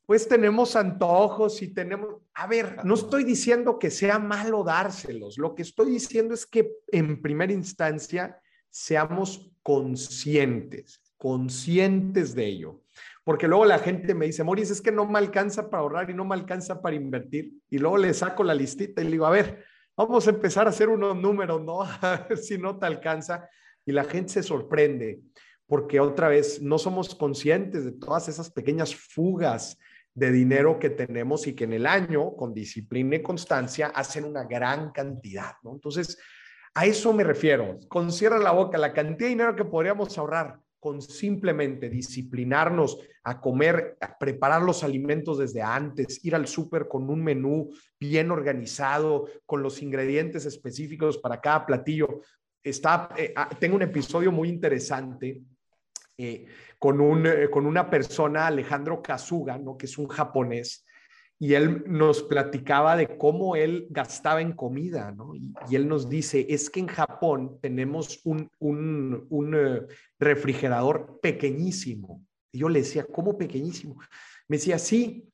pues, 0.06 0.28
tenemos 0.28 0.76
antojos 0.76 1.62
y 1.62 1.72
tenemos... 1.72 2.22
A 2.34 2.46
ver, 2.46 2.84
no 2.84 2.94
estoy 2.94 3.24
diciendo 3.24 3.78
que 3.78 3.90
sea 3.90 4.18
malo 4.18 4.64
dárselos, 4.64 5.38
lo 5.38 5.54
que 5.54 5.62
estoy 5.62 5.90
diciendo 5.90 6.34
es 6.34 6.46
que 6.46 6.70
en 6.88 7.22
primera 7.22 7.52
instancia 7.52 8.40
seamos 8.70 9.50
conscientes, 9.62 11.00
conscientes 11.16 12.34
de 12.34 12.46
ello. 12.46 12.82
Porque 13.24 13.48
luego 13.48 13.64
la 13.64 13.78
gente 13.78 14.14
me 14.14 14.26
dice, 14.26 14.44
Moris, 14.44 14.70
es 14.70 14.82
que 14.82 14.92
no 14.92 15.06
me 15.06 15.18
alcanza 15.18 15.70
para 15.70 15.82
ahorrar 15.82 16.10
y 16.10 16.14
no 16.14 16.24
me 16.24 16.34
alcanza 16.34 16.82
para 16.82 16.96
invertir. 16.96 17.54
Y 17.70 17.78
luego 17.78 17.96
le 17.96 18.12
saco 18.12 18.44
la 18.44 18.54
listita 18.54 19.00
y 19.00 19.04
le 19.04 19.12
digo, 19.12 19.24
a 19.24 19.30
ver, 19.30 19.64
vamos 19.96 20.26
a 20.26 20.30
empezar 20.30 20.66
a 20.66 20.70
hacer 20.70 20.90
unos 20.90 21.16
números, 21.16 21.62
¿no? 21.62 21.86
si 22.36 22.58
no 22.58 22.78
te 22.78 22.86
alcanza. 22.86 23.48
Y 23.86 23.92
la 23.92 24.04
gente 24.04 24.34
se 24.34 24.42
sorprende 24.42 25.20
porque 25.66 26.00
otra 26.00 26.28
vez 26.28 26.60
no 26.60 26.78
somos 26.78 27.14
conscientes 27.14 27.84
de 27.84 27.92
todas 27.92 28.28
esas 28.28 28.50
pequeñas 28.50 28.94
fugas 28.94 29.78
de 30.14 30.30
dinero 30.30 30.78
que 30.78 30.90
tenemos 30.90 31.46
y 31.46 31.54
que 31.54 31.64
en 31.64 31.72
el 31.72 31.86
año, 31.86 32.36
con 32.36 32.54
disciplina 32.54 33.16
y 33.16 33.22
constancia, 33.22 33.88
hacen 33.88 34.24
una 34.24 34.44
gran 34.44 34.92
cantidad, 34.92 35.54
¿no? 35.62 35.72
Entonces, 35.74 36.16
a 36.74 36.86
eso 36.86 37.12
me 37.12 37.24
refiero. 37.24 37.78
Con 37.88 38.12
cierra 38.12 38.38
la 38.38 38.52
boca, 38.52 38.78
la 38.78 38.92
cantidad 38.92 39.26
de 39.26 39.34
dinero 39.34 39.56
que 39.56 39.64
podríamos 39.64 40.16
ahorrar 40.16 40.60
con 40.78 41.00
simplemente 41.00 41.88
disciplinarnos 41.88 42.98
a 43.22 43.40
comer, 43.40 43.96
a 44.00 44.18
preparar 44.18 44.60
los 44.60 44.84
alimentos 44.84 45.38
desde 45.38 45.62
antes, 45.62 46.22
ir 46.24 46.34
al 46.34 46.46
súper 46.46 46.88
con 46.88 47.08
un 47.08 47.24
menú 47.24 47.70
bien 47.98 48.30
organizado, 48.30 49.26
con 49.46 49.62
los 49.62 49.80
ingredientes 49.80 50.44
específicos 50.44 51.16
para 51.16 51.40
cada 51.40 51.64
platillo. 51.64 52.20
Está, 52.62 53.08
eh, 53.16 53.32
ah, 53.34 53.48
tengo 53.58 53.76
un 53.76 53.82
episodio 53.82 54.30
muy 54.30 54.50
interesante 54.50 55.40
eh, 56.16 56.46
con, 56.78 57.00
un, 57.00 57.26
eh, 57.26 57.50
con 57.50 57.66
una 57.66 57.90
persona, 57.90 58.46
Alejandro 58.46 59.02
Kazuga, 59.02 59.58
¿no? 59.58 59.76
que 59.76 59.86
es 59.86 59.98
un 59.98 60.08
japonés, 60.08 60.84
y 61.38 61.54
él 61.54 61.84
nos 61.86 62.22
platicaba 62.22 62.96
de 62.96 63.18
cómo 63.18 63.56
él 63.56 63.86
gastaba 63.90 64.40
en 64.40 64.52
comida, 64.52 65.10
¿no? 65.12 65.34
Y, 65.34 65.74
él 65.74 65.88
nos 65.88 66.08
dice, 66.08 66.46
es 66.48 66.70
que 66.70 66.80
en 66.80 66.86
Japón 66.86 67.58
tenemos 67.60 68.20
un, 68.24 68.48
un, 68.60 69.26
un 69.28 69.54
eh, 69.54 69.82
refrigerador 70.18 71.18
pequeñísimo. 71.20 72.24
Y 72.52 72.60
yo 72.60 72.68
le 72.68 72.80
decía, 72.80 73.04
¿cómo 73.04 73.36
pequeñísimo? 73.36 73.98
Me 74.46 74.58
decía, 74.58 74.78
sí, 74.78 75.28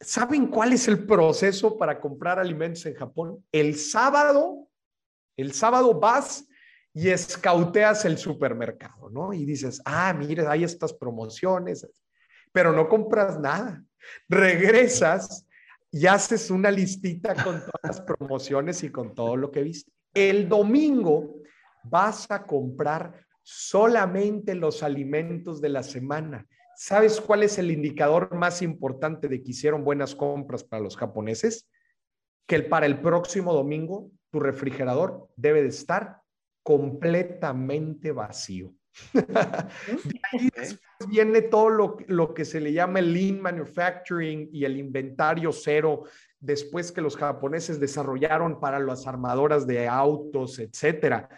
¿saben 0.00 0.48
cuál 0.48 0.72
es 0.72 0.88
el 0.88 1.06
proceso 1.06 1.78
para 1.78 2.00
comprar 2.00 2.38
alimentos 2.38 2.84
en 2.86 2.94
Japón? 2.94 3.44
El 3.52 3.76
sábado, 3.76 4.68
el 5.36 5.52
sábado 5.52 5.98
vas 5.98 6.46
y 6.94 7.10
escauteas 7.10 8.04
el 8.04 8.16
supermercado, 8.16 9.10
¿no? 9.10 9.32
Y 9.32 9.44
dices, 9.44 9.82
ah, 9.84 10.14
mire, 10.14 10.46
hay 10.46 10.62
estas 10.62 10.92
promociones, 10.92 11.86
pero 12.52 12.72
no 12.72 12.88
compras 12.88 13.38
nada 13.40 13.84
regresas 14.28 15.46
y 15.90 16.06
haces 16.06 16.50
una 16.50 16.70
listita 16.70 17.34
con 17.34 17.60
todas 17.60 17.80
las 17.82 18.00
promociones 18.00 18.82
y 18.82 18.90
con 18.90 19.14
todo 19.14 19.36
lo 19.36 19.50
que 19.50 19.62
viste. 19.62 19.92
El 20.12 20.48
domingo 20.48 21.36
vas 21.84 22.26
a 22.30 22.44
comprar 22.44 23.26
solamente 23.42 24.54
los 24.54 24.82
alimentos 24.82 25.60
de 25.60 25.68
la 25.68 25.82
semana. 25.82 26.46
¿Sabes 26.76 27.20
cuál 27.20 27.42
es 27.42 27.58
el 27.58 27.70
indicador 27.70 28.34
más 28.34 28.62
importante 28.62 29.28
de 29.28 29.42
que 29.42 29.50
hicieron 29.50 29.84
buenas 29.84 30.14
compras 30.14 30.64
para 30.64 30.82
los 30.82 30.96
japoneses? 30.96 31.68
Que 32.46 32.60
para 32.60 32.86
el 32.86 33.00
próximo 33.00 33.52
domingo 33.52 34.10
tu 34.30 34.40
refrigerador 34.40 35.28
debe 35.36 35.62
de 35.62 35.68
estar 35.68 36.23
completamente 36.64 38.10
vacío. 38.10 38.72
de 39.12 40.20
ahí 40.32 40.50
viene 41.08 41.42
todo 41.42 41.68
lo, 41.68 41.96
lo, 42.06 42.32
que 42.32 42.44
se 42.44 42.60
le 42.60 42.72
llama 42.72 43.00
el 43.00 43.12
lean 43.12 43.40
manufacturing 43.40 44.48
y 44.52 44.64
el 44.64 44.76
inventario 44.76 45.52
cero, 45.52 46.04
después 46.40 46.90
que 46.90 47.00
los 47.00 47.16
japoneses 47.16 47.78
desarrollaron 47.78 48.60
para 48.60 48.78
las 48.78 49.06
armadoras 49.06 49.66
de 49.66 49.86
autos, 49.86 50.58
etcétera. 50.58 51.28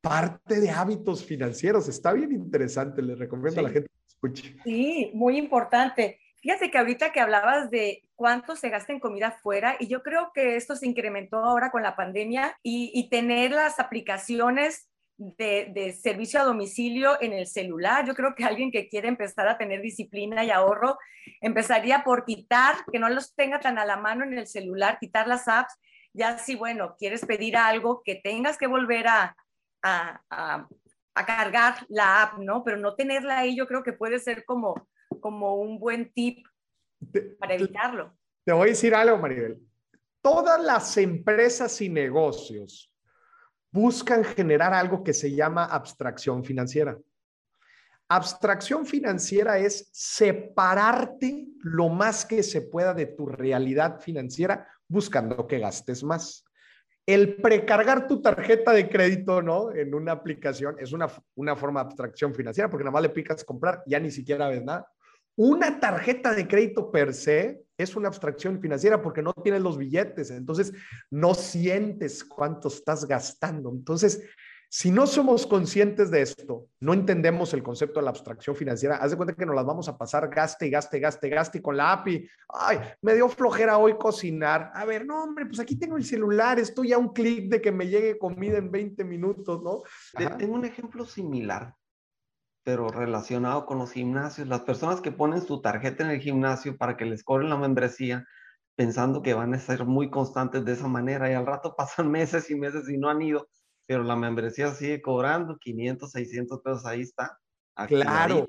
Parte 0.00 0.60
de 0.60 0.70
hábitos 0.70 1.24
financieros. 1.24 1.88
Está 1.88 2.12
bien 2.12 2.32
interesante, 2.32 3.02
les 3.02 3.18
recomiendo 3.18 3.60
a 3.60 3.64
la 3.64 3.70
gente 3.70 3.88
que 3.88 4.06
escuche. 4.06 4.56
Sí, 4.64 5.10
muy 5.14 5.38
importante. 5.38 6.20
Fíjate 6.36 6.70
que 6.70 6.78
ahorita 6.78 7.10
que 7.10 7.20
hablabas 7.20 7.70
de 7.70 8.07
cuánto 8.18 8.56
se 8.56 8.68
gasta 8.68 8.92
en 8.92 8.98
comida 8.98 9.30
fuera, 9.30 9.76
y 9.78 9.86
yo 9.86 10.02
creo 10.02 10.32
que 10.34 10.56
esto 10.56 10.74
se 10.74 10.86
incrementó 10.86 11.38
ahora 11.38 11.70
con 11.70 11.84
la 11.84 11.94
pandemia 11.94 12.58
y, 12.64 12.90
y 12.92 13.08
tener 13.08 13.52
las 13.52 13.78
aplicaciones 13.78 14.88
de, 15.18 15.96
servicio 16.00 16.40
a 16.40 16.44
domicilio 16.44 17.20
en 17.20 17.32
el 17.32 17.46
celular. 17.46 18.04
Yo 18.04 18.14
creo 18.14 18.34
que 18.34 18.44
alguien 18.44 18.72
que 18.72 18.88
quiere 18.88 19.06
empezar 19.06 19.46
a 19.48 19.56
tener 19.56 19.82
disciplina 19.82 20.44
y 20.44 20.50
ahorro 20.50 20.98
empezaría 21.40 22.02
por 22.02 22.24
quitar, 22.24 22.76
que 22.90 22.98
no 22.98 23.08
los 23.08 23.34
tenga 23.36 23.60
tan 23.60 23.78
a 23.78 23.84
la 23.84 23.96
mano 23.96 24.24
en 24.24 24.36
el 24.36 24.46
celular, 24.48 24.98
quitar 24.98 25.28
las 25.28 25.46
apps. 25.46 25.74
Ya 26.12 26.38
si, 26.38 26.56
bueno, 26.56 26.96
quieres 26.98 27.24
pedir 27.24 27.56
algo, 27.56 28.02
que 28.04 28.16
tengas 28.16 28.58
que 28.58 28.66
volver 28.66 29.06
a, 29.08 29.36
a, 29.82 30.66
cargar 31.26 31.84
la 31.88 32.22
app, 32.22 32.38
¿no? 32.38 32.64
Pero 32.64 32.76
no 32.76 32.94
tenerla 32.94 33.38
ahí, 33.38 33.56
yo 33.56 33.66
creo 33.66 33.84
que 33.84 33.92
puede 33.92 34.18
ser 34.18 34.44
como, 34.44 34.88
como 35.20 35.56
un 35.56 35.78
buen 35.78 36.12
tip 36.12 36.46
para 37.38 37.54
evitarlo. 37.54 38.16
Te 38.44 38.52
voy 38.52 38.68
a 38.68 38.70
decir 38.70 38.94
algo, 38.94 39.18
Maribel. 39.18 39.58
Todas 40.22 40.62
las 40.62 40.96
empresas 40.96 41.80
y 41.80 41.88
negocios 41.88 42.92
buscan 43.70 44.24
generar 44.24 44.72
algo 44.72 45.04
que 45.04 45.12
se 45.12 45.34
llama 45.34 45.64
abstracción 45.64 46.44
financiera. 46.44 46.98
Abstracción 48.08 48.86
financiera 48.86 49.58
es 49.58 49.90
separarte 49.92 51.46
lo 51.60 51.88
más 51.90 52.24
que 52.24 52.42
se 52.42 52.62
pueda 52.62 52.94
de 52.94 53.06
tu 53.06 53.26
realidad 53.26 54.00
financiera 54.00 54.66
buscando 54.88 55.46
que 55.46 55.58
gastes 55.58 56.02
más. 56.02 56.44
El 57.04 57.36
precargar 57.36 58.06
tu 58.06 58.20
tarjeta 58.20 58.72
de 58.72 58.88
crédito, 58.88 59.42
¿no? 59.42 59.72
En 59.72 59.94
una 59.94 60.12
aplicación 60.12 60.76
es 60.78 60.92
una, 60.92 61.08
una 61.34 61.54
forma 61.54 61.80
de 61.80 61.86
abstracción 61.86 62.34
financiera 62.34 62.70
porque 62.70 62.84
nada 62.84 62.92
más 62.92 63.02
le 63.02 63.10
picas 63.10 63.44
comprar, 63.44 63.82
ya 63.86 64.00
ni 64.00 64.10
siquiera 64.10 64.48
ves 64.48 64.64
nada. 64.64 64.90
Una 65.38 65.78
tarjeta 65.78 66.34
de 66.34 66.48
crédito 66.48 66.90
per 66.90 67.14
se 67.14 67.62
es 67.76 67.94
una 67.94 68.08
abstracción 68.08 68.60
financiera 68.60 69.00
porque 69.00 69.22
no 69.22 69.32
tienes 69.32 69.62
los 69.62 69.78
billetes, 69.78 70.32
entonces 70.32 70.72
no 71.12 71.32
sientes 71.32 72.24
cuánto 72.24 72.66
estás 72.66 73.06
gastando. 73.06 73.70
Entonces, 73.70 74.20
si 74.68 74.90
no 74.90 75.06
somos 75.06 75.46
conscientes 75.46 76.10
de 76.10 76.22
esto, 76.22 76.66
no 76.80 76.92
entendemos 76.92 77.54
el 77.54 77.62
concepto 77.62 78.00
de 78.00 78.04
la 78.06 78.10
abstracción 78.10 78.56
financiera, 78.56 78.96
haz 78.96 79.12
de 79.12 79.16
cuenta 79.16 79.32
que 79.32 79.46
nos 79.46 79.54
las 79.54 79.64
vamos 79.64 79.88
a 79.88 79.96
pasar 79.96 80.28
gaste 80.28 80.66
y 80.66 80.70
gaste, 80.70 80.98
gaste, 80.98 81.28
gaste 81.28 81.62
con 81.62 81.76
la 81.76 81.92
API. 81.92 82.28
Ay, 82.48 82.78
me 83.02 83.14
dio 83.14 83.28
flojera 83.28 83.78
hoy 83.78 83.96
cocinar. 83.96 84.72
A 84.74 84.84
ver, 84.86 85.06
no, 85.06 85.22
hombre, 85.22 85.46
pues 85.46 85.60
aquí 85.60 85.78
tengo 85.78 85.96
el 85.96 86.04
celular, 86.04 86.58
estoy 86.58 86.92
a 86.92 86.98
un 86.98 87.12
clic 87.12 87.48
de 87.48 87.60
que 87.60 87.70
me 87.70 87.86
llegue 87.86 88.18
comida 88.18 88.58
en 88.58 88.72
20 88.72 89.04
minutos, 89.04 89.62
¿no? 89.62 89.82
Tengo 90.36 90.54
un 90.54 90.64
ejemplo 90.64 91.06
similar 91.06 91.72
pero 92.68 92.88
relacionado 92.88 93.64
con 93.64 93.78
los 93.78 93.92
gimnasios. 93.92 94.46
Las 94.46 94.60
personas 94.60 95.00
que 95.00 95.10
ponen 95.10 95.40
su 95.40 95.62
tarjeta 95.62 96.04
en 96.04 96.10
el 96.10 96.20
gimnasio 96.20 96.76
para 96.76 96.98
que 96.98 97.06
les 97.06 97.24
cobren 97.24 97.48
la 97.48 97.56
membresía, 97.56 98.26
pensando 98.76 99.22
que 99.22 99.32
van 99.32 99.54
a 99.54 99.58
ser 99.58 99.86
muy 99.86 100.10
constantes 100.10 100.66
de 100.66 100.72
esa 100.72 100.86
manera, 100.86 101.30
y 101.30 101.32
al 101.32 101.46
rato 101.46 101.74
pasan 101.78 102.10
meses 102.10 102.50
y 102.50 102.56
meses 102.56 102.86
y 102.90 102.98
no 102.98 103.08
han 103.08 103.22
ido, 103.22 103.48
pero 103.86 104.02
la 104.02 104.16
membresía 104.16 104.74
sigue 104.74 105.00
cobrando 105.00 105.56
500, 105.56 106.10
600 106.10 106.60
pesos, 106.60 106.84
ahí 106.84 107.00
está. 107.00 107.38
Claro. 107.86 108.46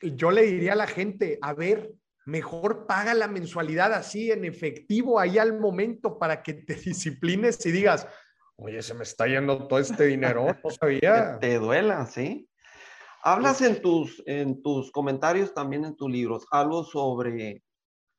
Yo 0.00 0.30
le 0.30 0.46
diría 0.46 0.72
a 0.72 0.76
la 0.76 0.86
gente, 0.86 1.38
a 1.42 1.52
ver, 1.52 1.92
mejor 2.24 2.86
paga 2.86 3.12
la 3.12 3.28
mensualidad 3.28 3.92
así 3.92 4.32
en 4.32 4.46
efectivo 4.46 5.20
ahí 5.20 5.36
al 5.36 5.60
momento 5.60 6.18
para 6.18 6.42
que 6.42 6.54
te 6.54 6.74
disciplines 6.76 7.66
y 7.66 7.72
digas, 7.72 8.08
oye, 8.56 8.80
se 8.80 8.94
me 8.94 9.02
está 9.02 9.26
yendo 9.26 9.68
todo 9.68 9.80
este 9.80 10.06
dinero, 10.06 10.46
no 10.64 10.70
sabía. 10.80 11.38
Te 11.38 11.58
duela, 11.58 12.06
¿sí? 12.06 12.47
Hablas 13.22 13.60
en 13.62 13.82
tus, 13.82 14.22
en 14.26 14.62
tus 14.62 14.90
comentarios, 14.90 15.54
también 15.54 15.84
en 15.84 15.96
tus 15.96 16.10
libros, 16.10 16.46
algo 16.50 16.84
sobre, 16.84 17.62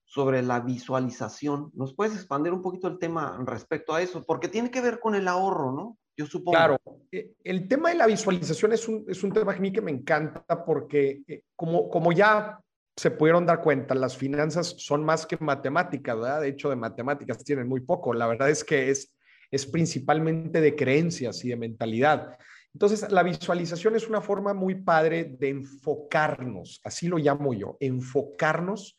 sobre 0.06 0.42
la 0.42 0.60
visualización. 0.60 1.72
¿Nos 1.74 1.94
puedes 1.94 2.16
expandir 2.16 2.54
un 2.54 2.62
poquito 2.62 2.88
el 2.88 3.00
tema 3.00 3.42
respecto 3.46 3.94
a 3.94 4.02
eso? 4.02 4.24
Porque 4.26 4.48
tiene 4.48 4.72
que 4.72 4.82
ver 4.82 5.00
con 5.00 5.16
el 5.16 5.28
ahorro, 5.28 5.72
¿no? 5.72 5.98
Yo 6.18 6.26
supongo. 6.26 6.58
Claro, 6.58 6.78
eh, 7.12 7.32
el 7.44 7.68
tema 7.68 7.90
de 7.90 7.96
la 7.96 8.08
visualización 8.08 8.74
es 8.74 8.88
un, 8.88 9.06
es 9.08 9.24
un 9.24 9.32
tema 9.32 9.54
a 9.54 9.60
mí 9.60 9.72
que 9.72 9.82
me 9.82 9.92
encanta 9.92 10.66
porque 10.66 11.22
eh, 11.28 11.44
como, 11.56 11.90
como 11.90 12.12
ya 12.12 12.60
se 13.00 13.12
pudieron 13.12 13.46
dar 13.46 13.62
cuenta, 13.62 13.96
las 13.96 14.18
finanzas 14.18 14.76
son 14.78 15.06
más 15.06 15.26
que 15.26 15.38
matemáticas, 15.40 16.18
¿verdad? 16.18 16.42
De 16.42 16.50
hecho, 16.50 16.70
de 16.70 16.76
matemáticas 16.76 17.42
tienen 17.46 17.70
muy 17.70 17.80
poco. 17.80 18.14
La 18.14 18.28
verdad 18.28 18.50
es 18.50 18.66
que 18.66 18.90
es, 18.90 19.16
es 19.50 19.66
principalmente 19.66 20.60
de 20.60 20.76
creencias 20.76 21.46
y 21.46 21.50
de 21.50 21.56
mentalidad. 21.56 22.38
Entonces, 22.80 23.12
la 23.12 23.24
visualización 23.24 23.98
es 23.98 24.08
una 24.08 24.22
forma 24.22 24.54
muy 24.54 24.74
padre 24.74 25.26
de 25.26 25.50
enfocarnos, 25.50 26.80
así 26.86 27.10
lo 27.10 27.18
llamo 27.18 27.54
yo, 27.54 27.76
enfocarnos 27.82 28.96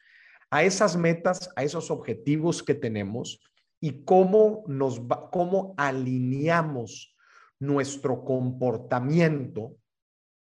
a 0.51 0.65
esas 0.65 0.99
metas, 0.99 1.49
a 1.57 1.63
esos 1.63 1.91
objetivos 1.91 2.63
que 2.63 2.75
tenemos 2.75 3.41
y 3.81 4.05
cómo 4.05 4.65
nos 4.67 5.01
cómo 5.33 5.73
alineamos 5.79 7.17
nuestro 7.59 8.23
comportamiento, 8.23 9.77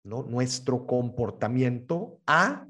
¿no? 0.04 0.23
Nuestro 0.23 0.86
comportamiento 0.86 2.21
a 2.26 2.67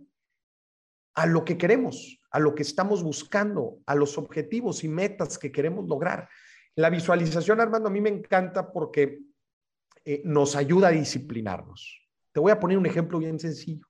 a 1.17 1.27
lo 1.27 1.45
que 1.45 1.59
queremos, 1.59 2.21
a 2.31 2.39
lo 2.39 2.55
que 2.55 2.63
estamos 2.63 3.03
buscando, 3.03 3.81
a 3.87 3.97
los 3.97 4.17
objetivos 4.19 4.85
y 4.85 4.89
metas 4.89 5.37
que 5.37 5.51
queremos 5.51 5.89
lograr. 5.89 6.29
La 6.77 6.91
visualización, 6.91 7.61
Armando, 7.61 7.89
a 7.89 7.93
mí 7.93 8.01
me 8.01 8.11
encanta 8.11 8.71
porque 8.71 9.19
eh, 10.05 10.23
nos 10.25 10.57
ayuda 10.57 10.89
a 10.89 10.93
disciplinarnos. 10.93 12.09
Te 12.33 12.41
voy 12.41 12.53
a 12.53 12.61
poner 12.61 12.79
un 12.79 12.87
ejemplo 12.87 13.19
bien 13.19 13.39
sencillo. 13.39 13.87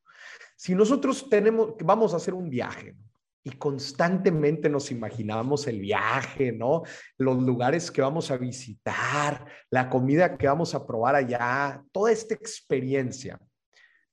Si 0.56 0.74
nosotros 0.74 1.28
tenemos, 1.30 1.74
vamos 1.82 2.12
a 2.12 2.16
hacer 2.16 2.34
un 2.34 2.50
viaje 2.50 2.94
y 3.42 3.52
constantemente 3.52 4.68
nos 4.68 4.90
imaginamos 4.90 5.66
el 5.66 5.80
viaje, 5.80 6.52
¿no? 6.52 6.82
Los 7.16 7.42
lugares 7.42 7.90
que 7.90 8.02
vamos 8.02 8.30
a 8.30 8.36
visitar, 8.36 9.46
la 9.70 9.88
comida 9.88 10.36
que 10.36 10.46
vamos 10.46 10.74
a 10.74 10.86
probar 10.86 11.14
allá, 11.14 11.82
toda 11.92 12.12
esta 12.12 12.34
experiencia. 12.34 13.40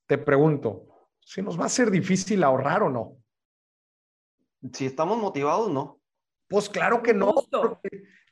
Te 0.06 0.18
pregunto, 0.18 1.10
¿si 1.20 1.42
nos 1.42 1.60
va 1.60 1.66
a 1.66 1.70
ser 1.70 1.92
difícil 1.92 2.44
ahorrar 2.44 2.84
o 2.84 2.90
no? 2.90 3.18
Si 4.72 4.86
estamos 4.86 5.18
motivados, 5.18 5.70
no. 5.70 6.00
Pues 6.48 6.70
claro 6.70 7.04
que 7.04 7.14
no, 7.14 7.34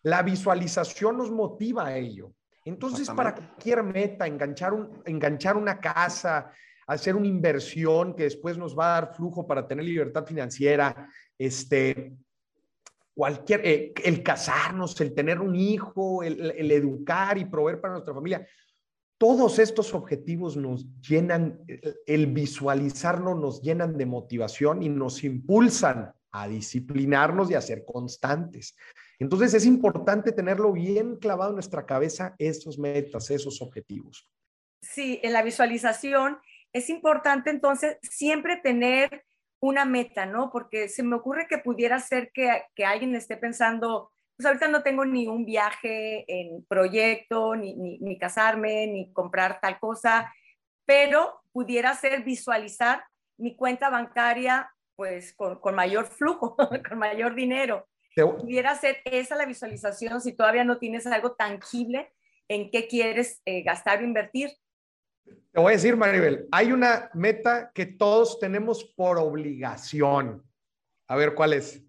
la 0.03 0.23
visualización 0.23 1.17
nos 1.17 1.31
motiva 1.31 1.87
a 1.87 1.97
ello. 1.97 2.31
Entonces, 2.65 3.07
para 3.11 3.35
cualquier 3.35 3.83
meta, 3.83 4.25
enganchar, 4.25 4.73
un, 4.73 5.01
enganchar 5.05 5.55
una 5.55 5.79
casa, 5.79 6.51
hacer 6.87 7.15
una 7.15 7.27
inversión 7.27 8.15
que 8.15 8.23
después 8.23 8.57
nos 8.57 8.77
va 8.77 8.87
a 8.87 9.01
dar 9.01 9.15
flujo 9.15 9.45
para 9.45 9.67
tener 9.67 9.85
libertad 9.85 10.25
financiera, 10.25 11.07
este, 11.37 12.17
cualquier, 13.13 13.61
eh, 13.63 13.93
el 14.03 14.23
casarnos, 14.23 14.99
el 14.99 15.13
tener 15.13 15.41
un 15.41 15.55
hijo, 15.55 16.23
el, 16.23 16.71
educar 16.71 17.37
y 17.37 17.45
proveer 17.45 17.79
para 17.79 17.93
nuestra 17.93 18.15
familia, 18.15 18.47
todos 19.19 19.59
estos 19.59 19.93
objetivos 19.93 20.57
nos 20.57 20.87
llenan, 21.01 21.63
el, 21.67 21.95
el 22.07 22.27
visualizarlo 22.27 23.35
nos 23.35 23.61
llenan 23.61 23.95
de 23.95 24.07
motivación 24.07 24.81
y 24.81 24.89
nos 24.89 25.23
impulsan 25.23 26.13
a 26.41 26.47
disciplinarnos 26.47 27.49
y 27.49 27.55
a 27.55 27.61
ser 27.61 27.85
constantes. 27.85 28.75
Entonces 29.19 29.53
es 29.53 29.65
importante 29.65 30.33
tenerlo 30.33 30.73
bien 30.73 31.15
clavado 31.15 31.51
en 31.51 31.55
nuestra 31.55 31.85
cabeza, 31.85 32.35
esos 32.37 32.77
metas, 32.77 33.29
esos 33.31 33.61
objetivos. 33.61 34.29
Sí, 34.81 35.19
en 35.23 35.31
la 35.31 35.43
visualización 35.43 36.37
es 36.73 36.89
importante 36.89 37.49
entonces 37.49 37.97
siempre 38.01 38.57
tener 38.57 39.23
una 39.61 39.85
meta, 39.85 40.25
¿no? 40.25 40.51
Porque 40.51 40.89
se 40.89 41.03
me 41.03 41.15
ocurre 41.15 41.47
que 41.47 41.57
pudiera 41.57 41.99
ser 41.99 42.31
que, 42.33 42.63
que 42.75 42.85
alguien 42.85 43.15
esté 43.15 43.37
pensando, 43.37 44.11
pues 44.35 44.45
ahorita 44.45 44.67
no 44.67 44.83
tengo 44.83 45.05
ni 45.05 45.27
un 45.27 45.45
viaje 45.45 46.25
en 46.27 46.65
proyecto, 46.65 47.55
ni, 47.55 47.75
ni, 47.75 48.17
casarme, 48.19 48.87
ni 48.87 49.13
comprar 49.13 49.61
tal 49.61 49.79
cosa, 49.79 50.33
pero 50.85 51.39
pudiera 51.53 51.95
ser 51.95 52.23
visualizar 52.23 53.05
mi 53.37 53.55
cuenta 53.55 53.89
bancaria 53.89 54.69
pues 54.95 55.33
con, 55.33 55.59
con 55.59 55.75
mayor 55.75 56.07
flujo, 56.07 56.55
con 56.89 56.97
mayor 56.97 57.35
dinero. 57.35 57.87
Pudiera 58.15 58.73
ser 58.75 58.97
esa 59.03 59.35
la 59.35 59.45
visualización 59.45 60.21
si 60.21 60.31
todavía 60.31 60.63
no 60.63 60.77
tienes 60.77 61.05
algo 61.05 61.33
tangible 61.33 62.13
en 62.47 62.71
qué 62.71 62.87
quieres 62.87 63.41
eh, 63.45 63.61
gastar 63.61 63.99
o 63.99 64.03
invertir. 64.03 64.51
Te 65.51 65.59
voy 65.59 65.73
a 65.73 65.75
decir, 65.75 65.97
Maribel, 65.97 66.47
hay 66.51 66.71
una 66.71 67.09
meta 67.13 67.71
que 67.73 67.85
todos 67.85 68.39
tenemos 68.39 68.83
por 68.95 69.17
obligación. 69.17 70.43
A 71.07 71.15
ver, 71.15 71.33
¿cuál 71.33 71.53
es? 71.53 71.81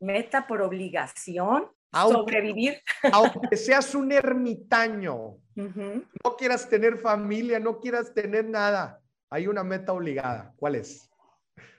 Meta 0.00 0.46
por 0.46 0.60
obligación. 0.62 1.70
sobrevivir. 1.92 2.82
Aunque 3.12 3.56
seas 3.56 3.94
un 3.94 4.12
ermitaño, 4.12 5.38
no 5.54 6.36
quieras 6.36 6.68
tener 6.68 6.98
familia, 6.98 7.60
no 7.60 7.78
quieras 7.78 8.12
tener 8.12 8.44
nada, 8.46 9.00
hay 9.30 9.46
una 9.46 9.62
meta 9.62 9.92
obligada. 9.92 10.52
¿Cuál 10.56 10.74
es? 10.76 11.11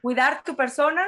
Cuidar 0.02 0.44
tu 0.44 0.56
persona. 0.56 1.08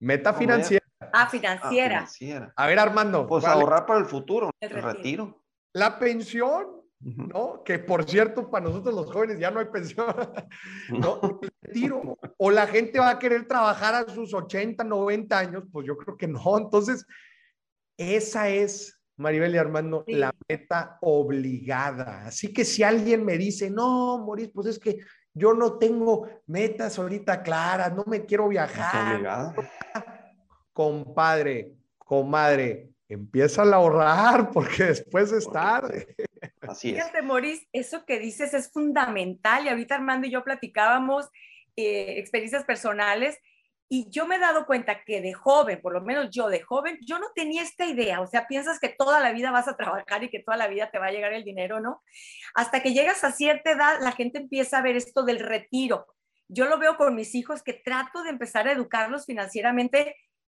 Meta 0.00 0.34
financiera. 0.34 0.84
Ah, 1.12 1.26
financiera. 1.26 2.52
A 2.56 2.66
ver, 2.66 2.78
Armando. 2.78 3.26
Pues 3.26 3.44
ahorrar 3.44 3.86
para 3.86 4.00
el 4.00 4.06
futuro, 4.06 4.50
el, 4.60 4.70
retiro. 4.70 5.42
La 5.72 5.98
pensión, 5.98 6.82
¿no? 7.00 7.62
Que 7.64 7.78
por 7.78 8.08
cierto, 8.08 8.50
para 8.50 8.66
nosotros 8.66 8.94
los 8.94 9.10
jóvenes 9.12 9.38
ya 9.38 9.50
no 9.50 9.60
hay 9.60 9.66
pensión, 9.66 10.06
¿no? 10.90 11.20
El 11.42 11.50
retiro. 11.62 12.18
O 12.36 12.50
la 12.50 12.66
gente 12.66 12.98
va 12.98 13.10
a 13.10 13.18
querer 13.18 13.46
trabajar 13.46 13.94
a 13.94 14.08
sus 14.12 14.34
80, 14.34 14.84
90 14.84 15.38
años, 15.38 15.64
pues 15.72 15.86
yo 15.86 15.96
creo 15.96 16.16
que 16.16 16.28
no. 16.28 16.58
Entonces, 16.58 17.06
esa 17.96 18.48
es, 18.48 19.00
Maribel 19.16 19.54
y 19.54 19.58
Armando, 19.58 20.04
la 20.06 20.34
meta 20.48 20.98
obligada. 21.02 22.26
Así 22.26 22.52
que 22.52 22.64
si 22.64 22.82
alguien 22.82 23.24
me 23.24 23.36
dice, 23.36 23.70
no, 23.70 24.18
Moris, 24.18 24.50
pues 24.52 24.66
es 24.68 24.78
que 24.78 24.98
yo 25.34 25.54
no 25.54 25.78
tengo 25.78 26.28
metas 26.46 26.98
ahorita 26.98 27.42
claras, 27.42 27.92
no 27.92 28.04
me 28.06 28.24
quiero 28.26 28.48
viajar. 28.48 29.54
Compadre, 30.72 31.74
comadre, 31.98 32.90
empieza 33.08 33.62
a 33.62 33.74
ahorrar 33.74 34.50
porque 34.52 34.84
después 34.84 35.32
es 35.32 35.50
tarde. 35.50 36.14
Así 36.60 36.90
es. 36.90 36.96
Fíjate, 36.96 37.22
Moris, 37.22 37.66
eso 37.72 38.04
que 38.04 38.18
dices 38.18 38.54
es 38.54 38.72
fundamental 38.72 39.64
y 39.64 39.68
ahorita 39.68 39.96
Armando 39.96 40.26
y 40.26 40.30
yo 40.30 40.42
platicábamos 40.42 41.28
eh, 41.76 42.18
experiencias 42.18 42.64
personales 42.64 43.38
Y 43.92 44.08
yo 44.08 44.24
me 44.24 44.36
he 44.36 44.38
dado 44.38 44.66
cuenta 44.66 45.02
que 45.02 45.20
de 45.20 45.32
joven, 45.32 45.80
por 45.82 45.92
lo 45.92 46.00
menos 46.00 46.30
yo 46.30 46.48
de 46.48 46.62
joven, 46.62 46.96
yo 47.02 47.18
no 47.18 47.26
tenía 47.34 47.62
esta 47.62 47.86
idea. 47.86 48.20
O 48.20 48.26
sea, 48.28 48.46
piensas 48.46 48.78
que 48.78 48.88
toda 48.88 49.18
la 49.18 49.32
vida 49.32 49.50
vas 49.50 49.66
a 49.66 49.76
trabajar 49.76 50.22
y 50.22 50.30
que 50.30 50.38
toda 50.38 50.56
la 50.56 50.68
vida 50.68 50.92
te 50.92 51.00
va 51.00 51.06
a 51.06 51.10
llegar 51.10 51.32
el 51.32 51.42
dinero, 51.42 51.80
¿no? 51.80 52.00
Hasta 52.54 52.84
que 52.84 52.94
llegas 52.94 53.24
a 53.24 53.32
cierta 53.32 53.72
edad, 53.72 53.98
la 54.00 54.12
gente 54.12 54.38
empieza 54.38 54.78
a 54.78 54.82
ver 54.82 54.94
esto 54.94 55.24
del 55.24 55.40
retiro. 55.40 56.06
Yo 56.46 56.66
lo 56.66 56.78
veo 56.78 56.96
con 56.96 57.16
mis 57.16 57.34
hijos 57.34 57.64
que 57.64 57.72
trato 57.72 58.22
de 58.22 58.30
empezar 58.30 58.68
a 58.68 58.72
educarlos 58.72 59.26
financieramente. 59.26 60.14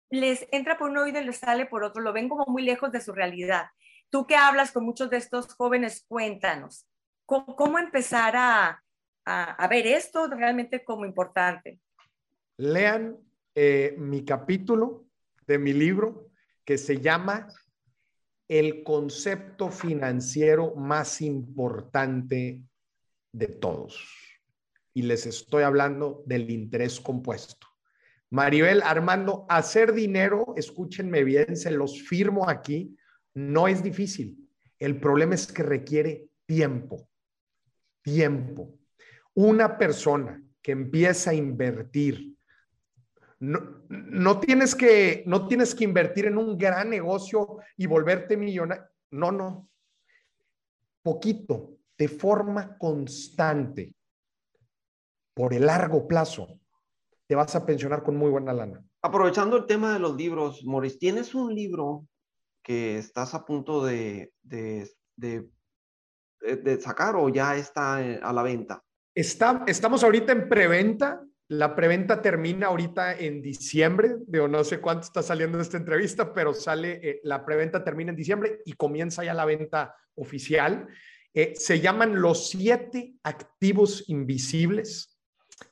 Les 0.09 0.45
entra 0.51 0.77
por 0.77 0.89
un 0.89 0.97
oído 0.97 1.21
y 1.21 1.23
les 1.23 1.37
sale 1.37 1.65
por 1.65 1.85
otro. 1.85 2.01
Lo 2.01 2.11
ven 2.11 2.27
como 2.27 2.43
muy 2.47 2.63
lejos 2.63 2.91
de 2.91 2.99
su 2.99 3.13
realidad. 3.13 3.67
Tú 4.09 4.27
que 4.27 4.35
hablas 4.35 4.73
con 4.73 4.83
muchos 4.83 5.09
de 5.09 5.15
estos 5.15 5.55
jóvenes, 5.55 6.03
cuéntanos, 6.05 6.85
¿cómo, 7.25 7.79
empezar 7.79 8.35
a, 8.35 8.83
a 9.23 9.67
ver 9.69 9.87
esto 9.87 10.27
realmente 10.27 10.83
como 10.83 11.05
importante? 11.05 11.79
Lean 12.61 13.17
eh, 13.55 13.95
mi 13.97 14.23
capítulo 14.23 15.07
de 15.47 15.57
mi 15.57 15.73
libro 15.73 16.29
que 16.63 16.77
se 16.77 17.01
llama 17.01 17.47
El 18.47 18.83
concepto 18.83 19.71
financiero 19.71 20.75
más 20.75 21.21
importante 21.21 22.61
de 23.31 23.47
todos. 23.47 24.07
Y 24.93 25.01
les 25.01 25.25
estoy 25.25 25.63
hablando 25.63 26.23
del 26.27 26.51
interés 26.51 26.99
compuesto. 26.99 27.65
Maribel, 28.29 28.83
Armando, 28.83 29.45
hacer 29.49 29.91
dinero, 29.91 30.53
escúchenme 30.55 31.23
bien, 31.23 31.57
se 31.57 31.71
los 31.71 32.03
firmo 32.03 32.47
aquí, 32.47 32.95
no 33.33 33.67
es 33.67 33.81
difícil. 33.81 34.37
El 34.77 34.99
problema 34.99 35.33
es 35.33 35.51
que 35.51 35.63
requiere 35.63 36.27
tiempo. 36.45 37.09
Tiempo. 38.03 38.77
Una 39.33 39.79
persona 39.79 40.43
que 40.61 40.73
empieza 40.73 41.31
a 41.31 41.33
invertir 41.33 42.35
no, 43.41 44.39
tienes 44.39 44.75
que, 44.75 45.23
no 45.25 45.47
tienes 45.47 45.73
que 45.73 45.83
invertir 45.83 46.27
en 46.27 46.37
un 46.37 46.57
gran 46.57 46.91
negocio 46.91 47.57
y 47.75 47.87
volverte 47.87 48.37
millonario. 48.37 48.85
No, 49.09 49.31
no. 49.31 49.67
Poquito, 51.01 51.77
de 51.97 52.07
forma 52.07 52.77
constante, 52.77 53.95
por 55.33 55.53
el 55.55 55.65
largo 55.65 56.07
plazo, 56.07 56.59
te 57.27 57.33
vas 57.33 57.55
a 57.55 57.65
pensionar 57.65 58.03
con 58.03 58.15
muy 58.15 58.29
buena 58.29 58.53
lana. 58.53 58.83
Aprovechando 59.01 59.57
el 59.57 59.65
tema 59.65 59.93
de 59.93 59.99
los 59.99 60.15
libros, 60.15 60.63
Maurice, 60.63 60.99
¿tienes 60.99 61.33
un 61.33 61.55
libro 61.55 62.05
que 62.61 62.99
estás 62.99 63.33
a 63.33 63.43
punto 63.43 63.83
de, 63.83 64.33
de, 64.43 64.87
de, 65.15 66.79
sacar 66.79 67.15
o 67.15 67.27
ya 67.29 67.55
está 67.55 67.95
a 67.95 68.33
la 68.33 68.43
venta? 68.43 68.83
Está, 69.15 69.63
estamos 69.65 70.03
ahorita 70.03 70.31
en 70.31 70.47
preventa 70.47 71.25
la 71.51 71.75
preventa 71.75 72.21
termina 72.21 72.67
ahorita 72.67 73.19
en 73.19 73.41
diciembre, 73.41 74.15
no 74.29 74.63
sé 74.63 74.79
cuánto 74.79 75.07
está 75.07 75.21
saliendo 75.21 75.59
esta 75.59 75.75
entrevista, 75.75 76.33
pero 76.33 76.53
sale, 76.53 77.01
eh, 77.03 77.19
la 77.25 77.45
preventa 77.45 77.83
termina 77.83 78.11
en 78.11 78.15
diciembre 78.15 78.61
y 78.63 78.71
comienza 78.71 79.21
ya 79.25 79.33
la 79.33 79.43
venta 79.43 79.93
oficial. 80.15 80.87
Eh, 81.33 81.51
se 81.57 81.81
llaman 81.81 82.21
los 82.21 82.49
siete 82.49 83.15
activos 83.23 84.05
invisibles, 84.07 85.19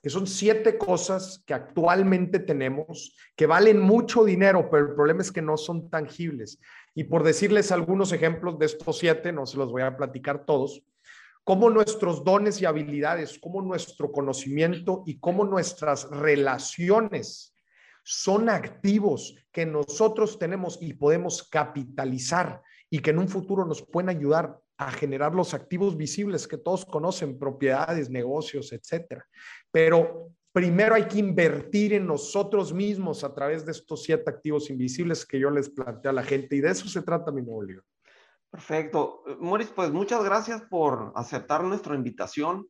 que 0.03 0.09
son 0.09 0.27
siete 0.27 0.77
cosas 0.77 1.45
que 1.47 1.53
actualmente 1.53 2.39
tenemos, 2.39 3.15
que 3.37 3.45
valen 3.45 3.79
mucho 3.79 4.25
dinero, 4.25 4.69
pero 4.69 4.85
el 4.85 4.95
problema 4.95 5.21
es 5.21 5.31
que 5.31 5.41
no 5.41 5.55
son 5.55 5.89
tangibles. 5.89 6.59
Y 6.93 7.05
por 7.05 7.23
decirles 7.23 7.71
algunos 7.71 8.11
ejemplos 8.11 8.59
de 8.59 8.65
estos 8.65 8.97
siete, 8.97 9.31
no 9.31 9.45
se 9.45 9.55
los 9.55 9.71
voy 9.71 9.83
a 9.83 9.95
platicar 9.95 10.45
todos, 10.45 10.83
cómo 11.49 11.71
nuestros 11.71 12.23
dones 12.23 12.62
y 12.62 12.65
habilidades, 12.65 13.39
cómo 13.39 13.63
nuestro 13.63 14.12
conocimiento 14.12 15.01
y 15.07 15.17
cómo 15.17 15.43
nuestras 15.43 16.07
relaciones 16.12 17.55
son 18.03 18.49
activos 18.49 19.35
que 19.51 19.65
nosotros 19.65 20.38
tenemos 20.38 20.77
y 20.79 20.93
podemos 20.93 21.41
capitalizar 21.49 22.62
y 22.88 22.99
que 22.99 23.09
en 23.09 23.17
un 23.17 23.27
futuro 23.27 23.65
nos 23.65 23.81
pueden 23.81 24.09
ayudar 24.09 24.59
a 24.77 24.91
generar 24.91 25.33
los 25.33 25.55
activos 25.55 25.97
visibles 25.97 26.47
que 26.47 26.59
todos 26.59 26.85
conocen, 26.85 27.39
propiedades, 27.39 28.12
negocios, 28.12 28.71
etcétera. 28.71 29.25
Pero 29.71 30.29
primero 30.51 30.93
hay 30.93 31.05
que 31.05 31.17
invertir 31.17 31.93
en 31.93 32.05
nosotros 32.05 32.71
mismos 32.71 33.23
a 33.23 33.33
través 33.33 33.65
de 33.65 33.71
estos 33.71 34.03
siete 34.03 34.29
activos 34.29 34.69
invisibles 34.69 35.25
que 35.25 35.39
yo 35.39 35.49
les 35.49 35.67
planteo 35.67 36.12
a 36.12 36.13
la 36.13 36.23
gente 36.23 36.55
y 36.55 36.62
de 36.62 36.69
eso 36.69 36.88
se 36.88 37.01
trata 37.01 37.31
mi 37.31 37.41
nuevo 37.41 37.63
libro. 37.63 37.83
Perfecto. 38.51 39.23
Moris, 39.39 39.67
pues 39.67 39.91
muchas 39.91 40.23
gracias 40.23 40.62
por 40.63 41.12
aceptar 41.15 41.63
nuestra 41.63 41.95
invitación 41.95 42.67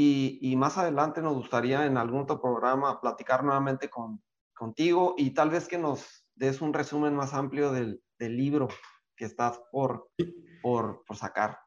y, 0.00 0.54
más 0.56 0.78
adelante 0.78 1.20
nos 1.20 1.34
gustaría 1.34 1.84
en 1.84 1.96
algún 1.96 2.22
otro 2.22 2.40
programa 2.40 3.00
platicar 3.00 3.42
nuevamente 3.42 3.90
con, 3.90 4.22
contigo 4.54 5.16
y 5.18 5.30
tal 5.30 5.50
vez 5.50 5.66
que 5.66 5.76
nos 5.76 6.24
des 6.36 6.60
un 6.60 6.72
resumen 6.72 7.16
más 7.16 7.34
amplio 7.34 7.72
del, 7.72 8.00
libro 8.20 8.68
que 9.16 9.24
estás 9.24 9.60
por, 9.72 10.08
por, 10.62 11.02
sacar. 11.14 11.58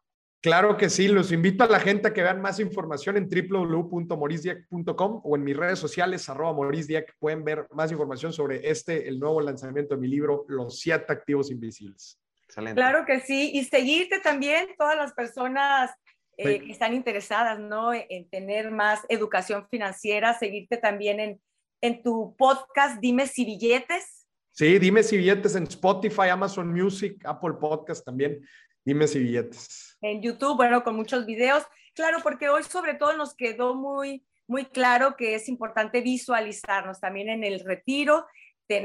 Claro 0.42 0.78
que 0.78 0.90
sí, 0.90 1.08
los 1.10 1.32
invito 1.34 1.64
a 1.64 1.68
la 1.68 1.80
gente 1.80 2.08
a 2.08 2.14
que 2.14 2.24
vean 2.24 2.42
más 2.42 2.60
información 2.60 3.18
en 3.18 3.30
www.morisdiac.com 3.30 5.22
o 5.24 5.36
en 5.36 5.44
mis 5.44 5.58
redes 5.58 5.80
sociales, 5.80 6.30
arroba 6.30 6.54
morisdiac, 6.54 7.14
pueden 7.20 7.44
ver 7.44 7.68
más 7.72 7.92
información 7.92 8.32
sobre 8.34 8.70
este, 8.70 9.08
el 9.08 9.20
nuevo 9.20 9.42
lanzamiento 9.42 9.96
de 9.96 10.02
mi 10.02 10.08
libro, 10.08 10.46
Los 10.48 10.80
siete 10.80 11.12
activos 11.12 11.52
invisibles. 11.52 12.21
Claro 12.54 13.06
que 13.06 13.20
sí, 13.22 13.52
y 13.54 13.64
seguirte 13.66 14.20
también 14.20 14.68
todas 14.78 14.96
las 14.96 15.14
personas 15.14 15.92
eh, 16.38 16.60
que 16.60 16.72
están 16.72 16.94
interesadas, 16.94 17.60
¿no? 17.60 17.94
En 17.94 18.30
tener 18.30 18.72
más 18.72 19.02
educación 19.10 19.68
financiera, 19.70 20.38
seguirte 20.38 20.78
también 20.78 21.20
en, 21.20 21.42
en 21.82 22.04
tu 22.04 22.36
podcast 22.38 23.00
Dime 23.00 23.28
si 23.28 23.46
billetes. 23.46 24.28
Sí, 24.52 24.80
Dime 24.80 25.04
si 25.04 25.18
billetes 25.18 25.56
en 25.56 25.64
Spotify, 25.64 26.30
Amazon 26.30 26.72
Music, 26.74 27.24
Apple 27.26 27.54
Podcast 27.60 28.06
también, 28.06 28.46
Dime 28.84 29.08
si 29.08 29.20
billetes. 29.20 29.98
En 30.02 30.22
YouTube, 30.22 30.58
bueno, 30.58 30.84
con 30.84 30.96
muchos 30.96 31.26
videos. 31.26 31.64
Claro, 31.94 32.20
porque 32.24 32.50
hoy 32.50 32.64
sobre 32.64 32.96
todo 32.96 33.16
nos 33.16 33.36
quedó 33.36 33.76
muy, 33.76 34.26
muy 34.48 34.66
claro 34.66 35.16
que 35.16 35.36
es 35.36 35.48
importante 35.48 36.02
visualizarnos 36.02 37.00
también 37.00 37.30
en 37.30 37.44
el 37.44 37.60
retiro 37.64 38.26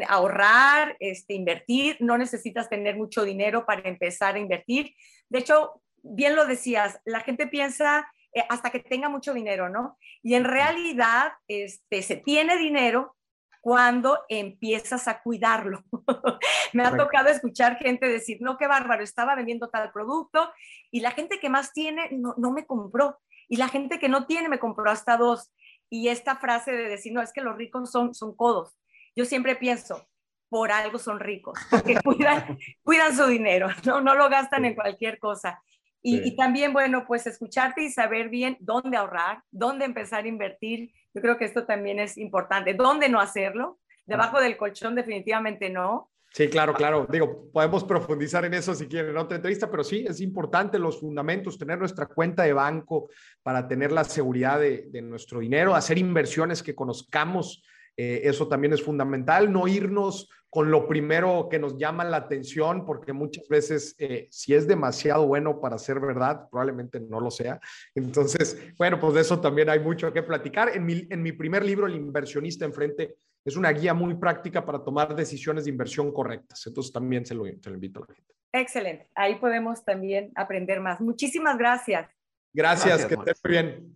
ahorrar, 0.09 0.97
este, 1.01 1.35
invertir, 1.35 1.97
no 2.01 2.19
necesitas 2.19 2.69
tener 2.69 2.97
mucho 2.97 3.25
dinero 3.25 3.65
para 3.67 3.89
empezar 3.89 4.35
a 4.35 4.39
invertir. 4.39 4.95
De 5.29 5.41
hecho, 5.41 5.83
bien 6.03 6.37
lo 6.37 6.47
decías, 6.47 7.01
la 7.05 7.21
gente 7.21 7.47
piensa 7.47 8.11
eh, 8.33 8.45
hasta 8.49 8.71
que 8.71 8.81
tenga 8.81 9.09
mucho 9.09 9.35
dinero, 9.35 9.69
¿no? 9.69 9.99
Y 10.23 10.35
en 10.35 10.45
realidad 10.45 11.33
este, 11.49 12.03
se 12.03 12.17
tiene 12.17 12.57
dinero 12.57 13.17
cuando 13.61 14.21
empiezas 14.29 15.09
a 15.09 15.23
cuidarlo. 15.23 15.83
Me 16.73 16.85
ha 16.85 16.97
tocado 16.97 17.29
escuchar 17.29 17.79
gente 17.79 18.07
decir, 18.07 18.39
no, 18.41 18.57
qué 18.59 18.67
bárbaro, 18.67 19.03
estaba 19.03 19.35
vendiendo 19.35 19.69
tal 19.69 19.91
producto 19.91 20.53
y 20.91 21.01
la 21.01 21.11
gente 21.11 21.41
que 21.41 21.49
más 21.49 21.73
tiene 21.73 22.11
no, 22.13 22.35
no 22.37 22.53
me 22.53 22.65
compró 22.67 23.19
y 23.49 23.57
la 23.57 23.69
gente 23.69 23.99
que 23.99 24.09
no 24.09 24.27
tiene 24.27 24.49
me 24.49 24.59
compró 24.59 24.91
hasta 24.91 25.17
dos. 25.17 25.53
Y 25.89 26.09
esta 26.09 26.37
frase 26.37 26.73
de 26.73 26.89
decir, 26.89 27.13
no, 27.13 27.23
es 27.23 27.33
que 27.33 27.41
los 27.41 27.57
ricos 27.57 27.91
son, 27.91 28.15
son 28.15 28.37
codos 28.37 28.77
yo 29.17 29.25
siempre 29.25 29.57
pienso, 29.57 30.07
por 30.49 30.71
algo 30.71 30.99
son 30.99 31.19
ricos, 31.19 31.59
porque 31.71 31.97
cuidan, 32.05 32.59
cuidan 32.83 33.17
su 33.17 33.27
dinero, 33.27 33.69
¿no? 33.85 34.01
no 34.01 34.15
lo 34.15 34.29
gastan 34.29 34.65
en 34.65 34.75
cualquier 34.75 35.19
cosa. 35.19 35.61
Y, 36.09 36.37
también, 36.37 36.73
bueno, 36.73 37.05
pues 37.05 37.27
escucharte 37.27 37.83
y 37.83 37.91
saber 37.91 38.29
bien 38.29 38.57
dónde 38.61 38.97
ahorrar, 38.97 39.43
dónde 39.51 39.85
empezar 39.85 40.23
a 40.25 40.29
invertir. 40.29 40.93
Yo 41.13 41.21
creo 41.21 41.37
que 41.37 41.47
esto 41.47 41.67
también 41.67 41.99
es 41.99 42.17
importante. 42.17 42.75
¿Dónde 42.75 43.09
no 43.09 43.19
hacerlo? 43.19 43.81
Debajo 44.05 44.41
del 44.41 44.57
colchón 44.57 44.95
definitivamente 44.95 45.69
no. 45.69 46.13
Sí, 46.31 46.49
claro, 46.49 46.75
claro. 46.75 47.09
Digo, 47.11 47.51
podemos 47.53 47.83
profundizar 47.83 48.45
en 48.45 48.55
eso 48.55 48.73
si 48.73 48.87
quieren 48.87 49.11
en 49.11 49.17
otra 49.17 49.35
entrevista, 49.35 49.69
pero 49.69 49.83
sí, 49.83 50.07
es 50.09 50.21
importante 50.21 50.79
los 50.79 51.01
fundamentos, 51.01 51.59
tener 51.59 51.77
nuestra 51.77 52.07
cuenta 52.07 52.45
de 52.45 52.53
banco 52.53 53.11
para 53.43 53.67
tener 53.67 53.91
la 53.91 54.05
seguridad 54.05 54.61
de, 54.61 54.87
de 54.89 55.03
nuestro 55.03 55.41
dinero, 55.41 55.75
hacer 55.75 55.99
inversiones 55.99 56.63
que 56.63 56.77
conozcamos 56.77 57.65
eh, 57.97 58.23
eso 58.25 58.47
también 58.49 58.73
es 58.73 58.83
fundamental, 58.83 59.53
no 59.53 59.67
irnos 59.67 60.29
con 60.49 60.71
lo 60.71 60.89
primero 60.89 61.49
que 61.51 61.59
nos 61.59 61.77
llama 61.77 62.05
la 62.05 62.19
atención, 62.19 62.87
porque 62.87 63.13
muchas 63.13 63.47
veces 63.49 63.95
eh, 63.99 64.29
si 64.31 64.55
es 64.55 64.67
demasiado 64.67 65.27
bueno 65.27 65.61
para 65.61 65.79
ser 65.79 66.01
verdad, 66.01 66.49
probablemente 66.51 67.01
no 67.01 67.21
lo 67.21 67.31
sea. 67.31 67.61
Entonces, 67.95 68.59
bueno, 68.79 68.99
pues 68.99 69.15
de 69.15 69.21
eso 69.21 69.41
también 69.41 69.69
hay 69.69 69.81
mucho 69.81 70.13
que 70.13 70.23
platicar. 70.23 70.71
En 70.75 70.87
mi, 70.87 71.07
en 71.11 71.23
mi 71.23 71.33
primer 71.33 71.65
libro, 71.65 71.87
El 71.87 71.97
inversionista 71.97 72.65
enfrente, 72.65 73.17
es 73.45 73.57
una 73.57 73.71
guía 73.71 73.95
muy 73.95 74.15
práctica 74.15 74.65
para 74.65 74.83
tomar 74.83 75.15
decisiones 75.15 75.65
de 75.65 75.71
inversión 75.71 76.13
correctas. 76.13 76.67
Entonces, 76.67 76.93
también 76.93 77.27
se 77.27 77.35
lo, 77.35 77.45
se 77.45 77.69
lo 77.71 77.75
invito 77.75 78.03
a 78.03 78.07
la 78.09 78.15
gente. 78.15 78.35
Excelente. 78.53 79.11
Ahí 79.15 79.37
podemos 79.37 79.85
también 79.85 80.33
aprender 80.35 80.81
más. 80.81 81.01
Muchísimas 81.01 81.59
gracias. 81.59 82.09
Gracias, 82.53 83.05
que 83.05 83.15
estés 83.15 83.43
bien. 83.43 83.95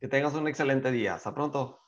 Que 0.00 0.08
tengas 0.08 0.34
un 0.34 0.48
excelente 0.48 0.90
día. 0.90 1.14
Hasta 1.14 1.32
pronto. 1.32 1.83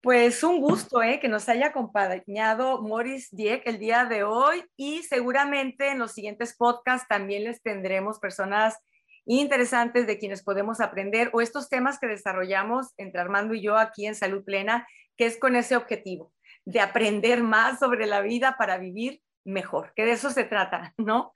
Pues 0.00 0.44
un 0.44 0.60
gusto 0.60 1.02
¿eh? 1.02 1.18
que 1.20 1.28
nos 1.28 1.48
haya 1.48 1.68
acompañado 1.68 2.80
Morris 2.82 3.28
Dieck 3.32 3.66
el 3.66 3.78
día 3.78 4.04
de 4.04 4.22
hoy 4.22 4.64
y 4.76 5.02
seguramente 5.02 5.90
en 5.90 5.98
los 5.98 6.12
siguientes 6.12 6.56
podcasts 6.56 7.08
también 7.08 7.44
les 7.44 7.62
tendremos 7.62 8.18
personas 8.20 8.78
interesantes 9.24 10.06
de 10.06 10.18
quienes 10.18 10.44
podemos 10.44 10.80
aprender 10.80 11.30
o 11.32 11.40
estos 11.40 11.68
temas 11.68 11.98
que 11.98 12.06
desarrollamos 12.06 12.94
entre 12.96 13.20
Armando 13.20 13.54
y 13.54 13.62
yo 13.62 13.76
aquí 13.76 14.06
en 14.06 14.14
Salud 14.14 14.44
Plena 14.44 14.86
que 15.16 15.26
es 15.26 15.38
con 15.38 15.56
ese 15.56 15.76
objetivo 15.76 16.32
de 16.64 16.80
aprender 16.80 17.42
más 17.42 17.78
sobre 17.78 18.06
la 18.06 18.20
vida 18.20 18.56
para 18.58 18.78
vivir 18.78 19.22
mejor, 19.44 19.92
que 19.94 20.04
de 20.04 20.12
eso 20.12 20.30
se 20.30 20.44
trata, 20.44 20.94
¿no? 20.98 21.32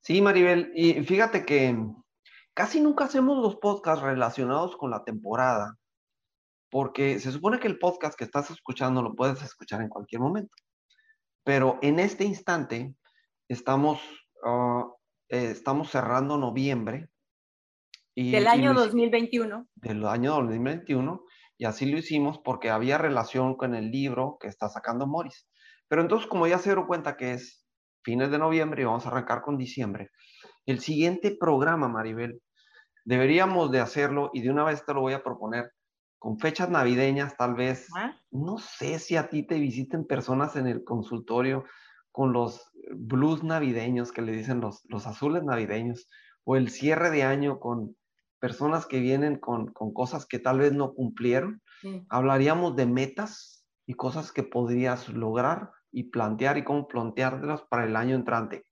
Sí, 0.00 0.20
Maribel, 0.20 0.72
y 0.74 1.02
fíjate 1.04 1.44
que 1.44 1.76
casi 2.52 2.80
nunca 2.80 3.04
hacemos 3.04 3.38
los 3.42 3.56
podcasts 3.56 4.02
relacionados 4.02 4.76
con 4.76 4.90
la 4.90 5.04
temporada, 5.04 5.78
porque 6.74 7.20
se 7.20 7.30
supone 7.30 7.60
que 7.60 7.68
el 7.68 7.78
podcast 7.78 8.18
que 8.18 8.24
estás 8.24 8.50
escuchando 8.50 9.00
lo 9.00 9.14
puedes 9.14 9.40
escuchar 9.44 9.80
en 9.80 9.88
cualquier 9.88 10.20
momento, 10.20 10.56
pero 11.44 11.78
en 11.82 12.00
este 12.00 12.24
instante 12.24 12.96
estamos, 13.46 14.00
ah, 14.44 14.84
eh, 15.28 15.52
estamos 15.52 15.92
cerrando 15.92 16.36
noviembre. 16.36 17.10
Y, 18.16 18.32
del 18.32 18.48
año 18.48 18.74
2021. 18.74 19.68
Del 19.76 20.04
año 20.04 20.32
2021 20.32 21.24
y 21.58 21.64
así 21.64 21.86
lo 21.86 21.96
hicimos 21.96 22.40
porque 22.40 22.70
había 22.70 22.98
relación 22.98 23.54
con 23.54 23.76
el 23.76 23.92
libro 23.92 24.36
que 24.40 24.48
está 24.48 24.68
sacando 24.68 25.06
Morris. 25.06 25.46
Pero 25.86 26.02
entonces, 26.02 26.26
como 26.26 26.48
ya 26.48 26.58
se 26.58 26.70
dieron 26.70 26.88
cuenta 26.88 27.16
que 27.16 27.34
es 27.34 27.64
fines 28.02 28.32
de 28.32 28.40
noviembre 28.40 28.82
y 28.82 28.84
vamos 28.84 29.06
a 29.06 29.10
arrancar 29.10 29.42
con 29.42 29.56
diciembre, 29.56 30.10
el 30.66 30.80
siguiente 30.80 31.36
programa, 31.38 31.86
Maribel, 31.86 32.42
deberíamos 33.04 33.70
de 33.70 33.78
hacerlo 33.78 34.30
y 34.32 34.42
de 34.42 34.50
una 34.50 34.64
vez 34.64 34.84
te 34.84 34.92
lo 34.92 35.02
voy 35.02 35.12
a 35.12 35.22
proponer 35.22 35.70
con 36.18 36.38
fechas 36.38 36.70
navideñas, 36.70 37.36
tal 37.36 37.54
vez. 37.54 37.88
No 38.30 38.58
sé 38.58 38.98
si 38.98 39.16
a 39.16 39.28
ti 39.28 39.46
te 39.46 39.58
visiten 39.58 40.06
personas 40.06 40.56
en 40.56 40.66
el 40.66 40.84
consultorio 40.84 41.64
con 42.12 42.32
los 42.32 42.70
blues 42.92 43.42
navideños 43.42 44.12
que 44.12 44.22
le 44.22 44.32
dicen 44.32 44.60
los, 44.60 44.82
los 44.88 45.06
azules 45.06 45.42
navideños 45.42 46.08
o 46.44 46.56
el 46.56 46.70
cierre 46.70 47.10
de 47.10 47.24
año 47.24 47.58
con 47.58 47.96
personas 48.44 48.84
que 48.84 49.00
vienen 49.00 49.38
con, 49.38 49.72
cosas 49.72 50.26
que 50.26 50.38
tal 50.38 50.58
vez 50.58 50.74
no 50.74 50.92
cumplieron. 50.92 51.62
Hablaríamos 52.10 52.76
de 52.76 52.84
metas 52.84 53.66
y 53.86 53.94
cosas 53.94 54.32
que 54.32 54.42
podrías 54.42 55.08
lograr 55.08 55.70
y 55.90 56.10
plantear 56.10 56.58
y 56.58 56.64
cómo 56.64 56.86
plantearlas 56.86 57.62
para 57.62 57.86
el 57.86 57.96
año 57.96 58.14
entrante. 58.14 58.66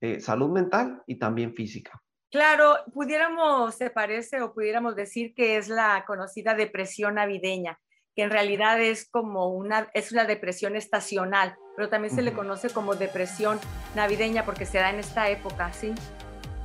Eh, 0.00 0.20
salud 0.20 0.50
mental 0.50 1.02
y 1.06 1.20
también 1.20 1.54
física. 1.54 2.02
Claro, 2.32 2.78
pudiéramos, 2.94 3.74
se 3.74 3.90
parece 3.90 4.40
o 4.40 4.54
pudiéramos 4.54 4.96
decir 4.96 5.34
que 5.34 5.58
es 5.58 5.68
la 5.68 6.04
conocida 6.06 6.54
depresión 6.54 7.16
navideña, 7.16 7.78
que 8.16 8.22
en 8.22 8.30
realidad 8.30 8.80
es 8.80 9.06
como 9.10 9.48
una, 9.48 9.90
es 9.92 10.12
una 10.12 10.24
depresión 10.24 10.74
estacional, 10.74 11.54
pero 11.76 11.90
también 11.90 12.14
se 12.14 12.22
le 12.22 12.32
conoce 12.32 12.70
como 12.70 12.94
depresión 12.94 13.60
navideña 13.94 14.46
porque 14.46 14.64
se 14.64 14.78
da 14.78 14.88
en 14.88 14.98
esta 15.00 15.28
época, 15.28 15.74
¿sí? 15.74 15.94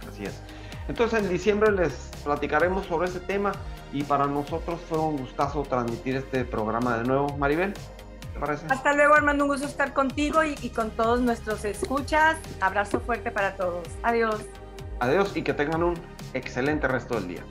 Así 0.10 0.24
es. 0.24 0.42
Entonces 0.88 1.22
en 1.22 1.28
diciembre 1.28 1.70
les 1.74 2.12
platicaremos 2.24 2.86
sobre 2.86 3.10
ese 3.10 3.20
tema 3.20 3.52
y 3.92 4.04
para 4.04 4.26
nosotros 4.26 4.80
fue 4.88 5.00
un 5.00 5.18
gustazo 5.18 5.64
transmitir 5.64 6.16
este 6.16 6.46
programa 6.46 6.98
de 6.98 7.04
nuevo. 7.04 7.38
Maribel, 7.38 7.74
¿te 7.74 8.40
parece? 8.40 8.68
Hasta 8.70 8.94
luego 8.94 9.16
Armando, 9.16 9.44
un 9.44 9.50
gusto 9.50 9.68
estar 9.68 9.94
contigo 9.94 10.46
y, 10.46 10.56
y 10.62 10.70
con 10.70 10.92
todos 10.92 11.20
nuestros 11.20 11.66
escuchas. 11.66 12.38
Abrazo 12.62 13.02
fuerte 13.02 13.32
para 13.32 13.58
todos. 13.58 13.86
Adiós. 14.02 14.46
Adiós 15.00 15.36
y 15.36 15.44
que 15.44 15.54
tengan 15.54 15.84
un 15.84 15.94
excelente 16.34 16.88
resto 16.88 17.16
del 17.16 17.28
día. 17.28 17.44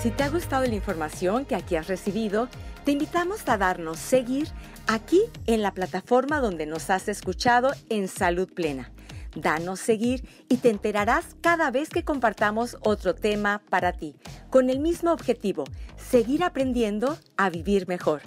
Si 0.00 0.10
te 0.10 0.22
ha 0.22 0.28
gustado 0.28 0.66
la 0.66 0.74
información 0.74 1.46
que 1.46 1.54
aquí 1.54 1.76
has 1.76 1.88
recibido, 1.88 2.48
te 2.84 2.92
invitamos 2.92 3.48
a 3.48 3.56
darnos 3.56 3.98
seguir 3.98 4.48
aquí 4.86 5.22
en 5.46 5.62
la 5.62 5.72
plataforma 5.72 6.40
donde 6.40 6.66
nos 6.66 6.90
has 6.90 7.08
escuchado 7.08 7.72
en 7.88 8.08
Salud 8.08 8.52
Plena. 8.52 8.92
Danos 9.34 9.80
seguir 9.80 10.28
y 10.48 10.58
te 10.58 10.70
enterarás 10.70 11.36
cada 11.40 11.70
vez 11.70 11.88
que 11.88 12.04
compartamos 12.04 12.76
otro 12.82 13.14
tema 13.14 13.62
para 13.70 13.92
ti, 13.92 14.14
con 14.50 14.70
el 14.70 14.78
mismo 14.78 15.10
objetivo, 15.10 15.64
seguir 15.96 16.44
aprendiendo 16.44 17.18
a 17.36 17.50
vivir 17.50 17.88
mejor. 17.88 18.22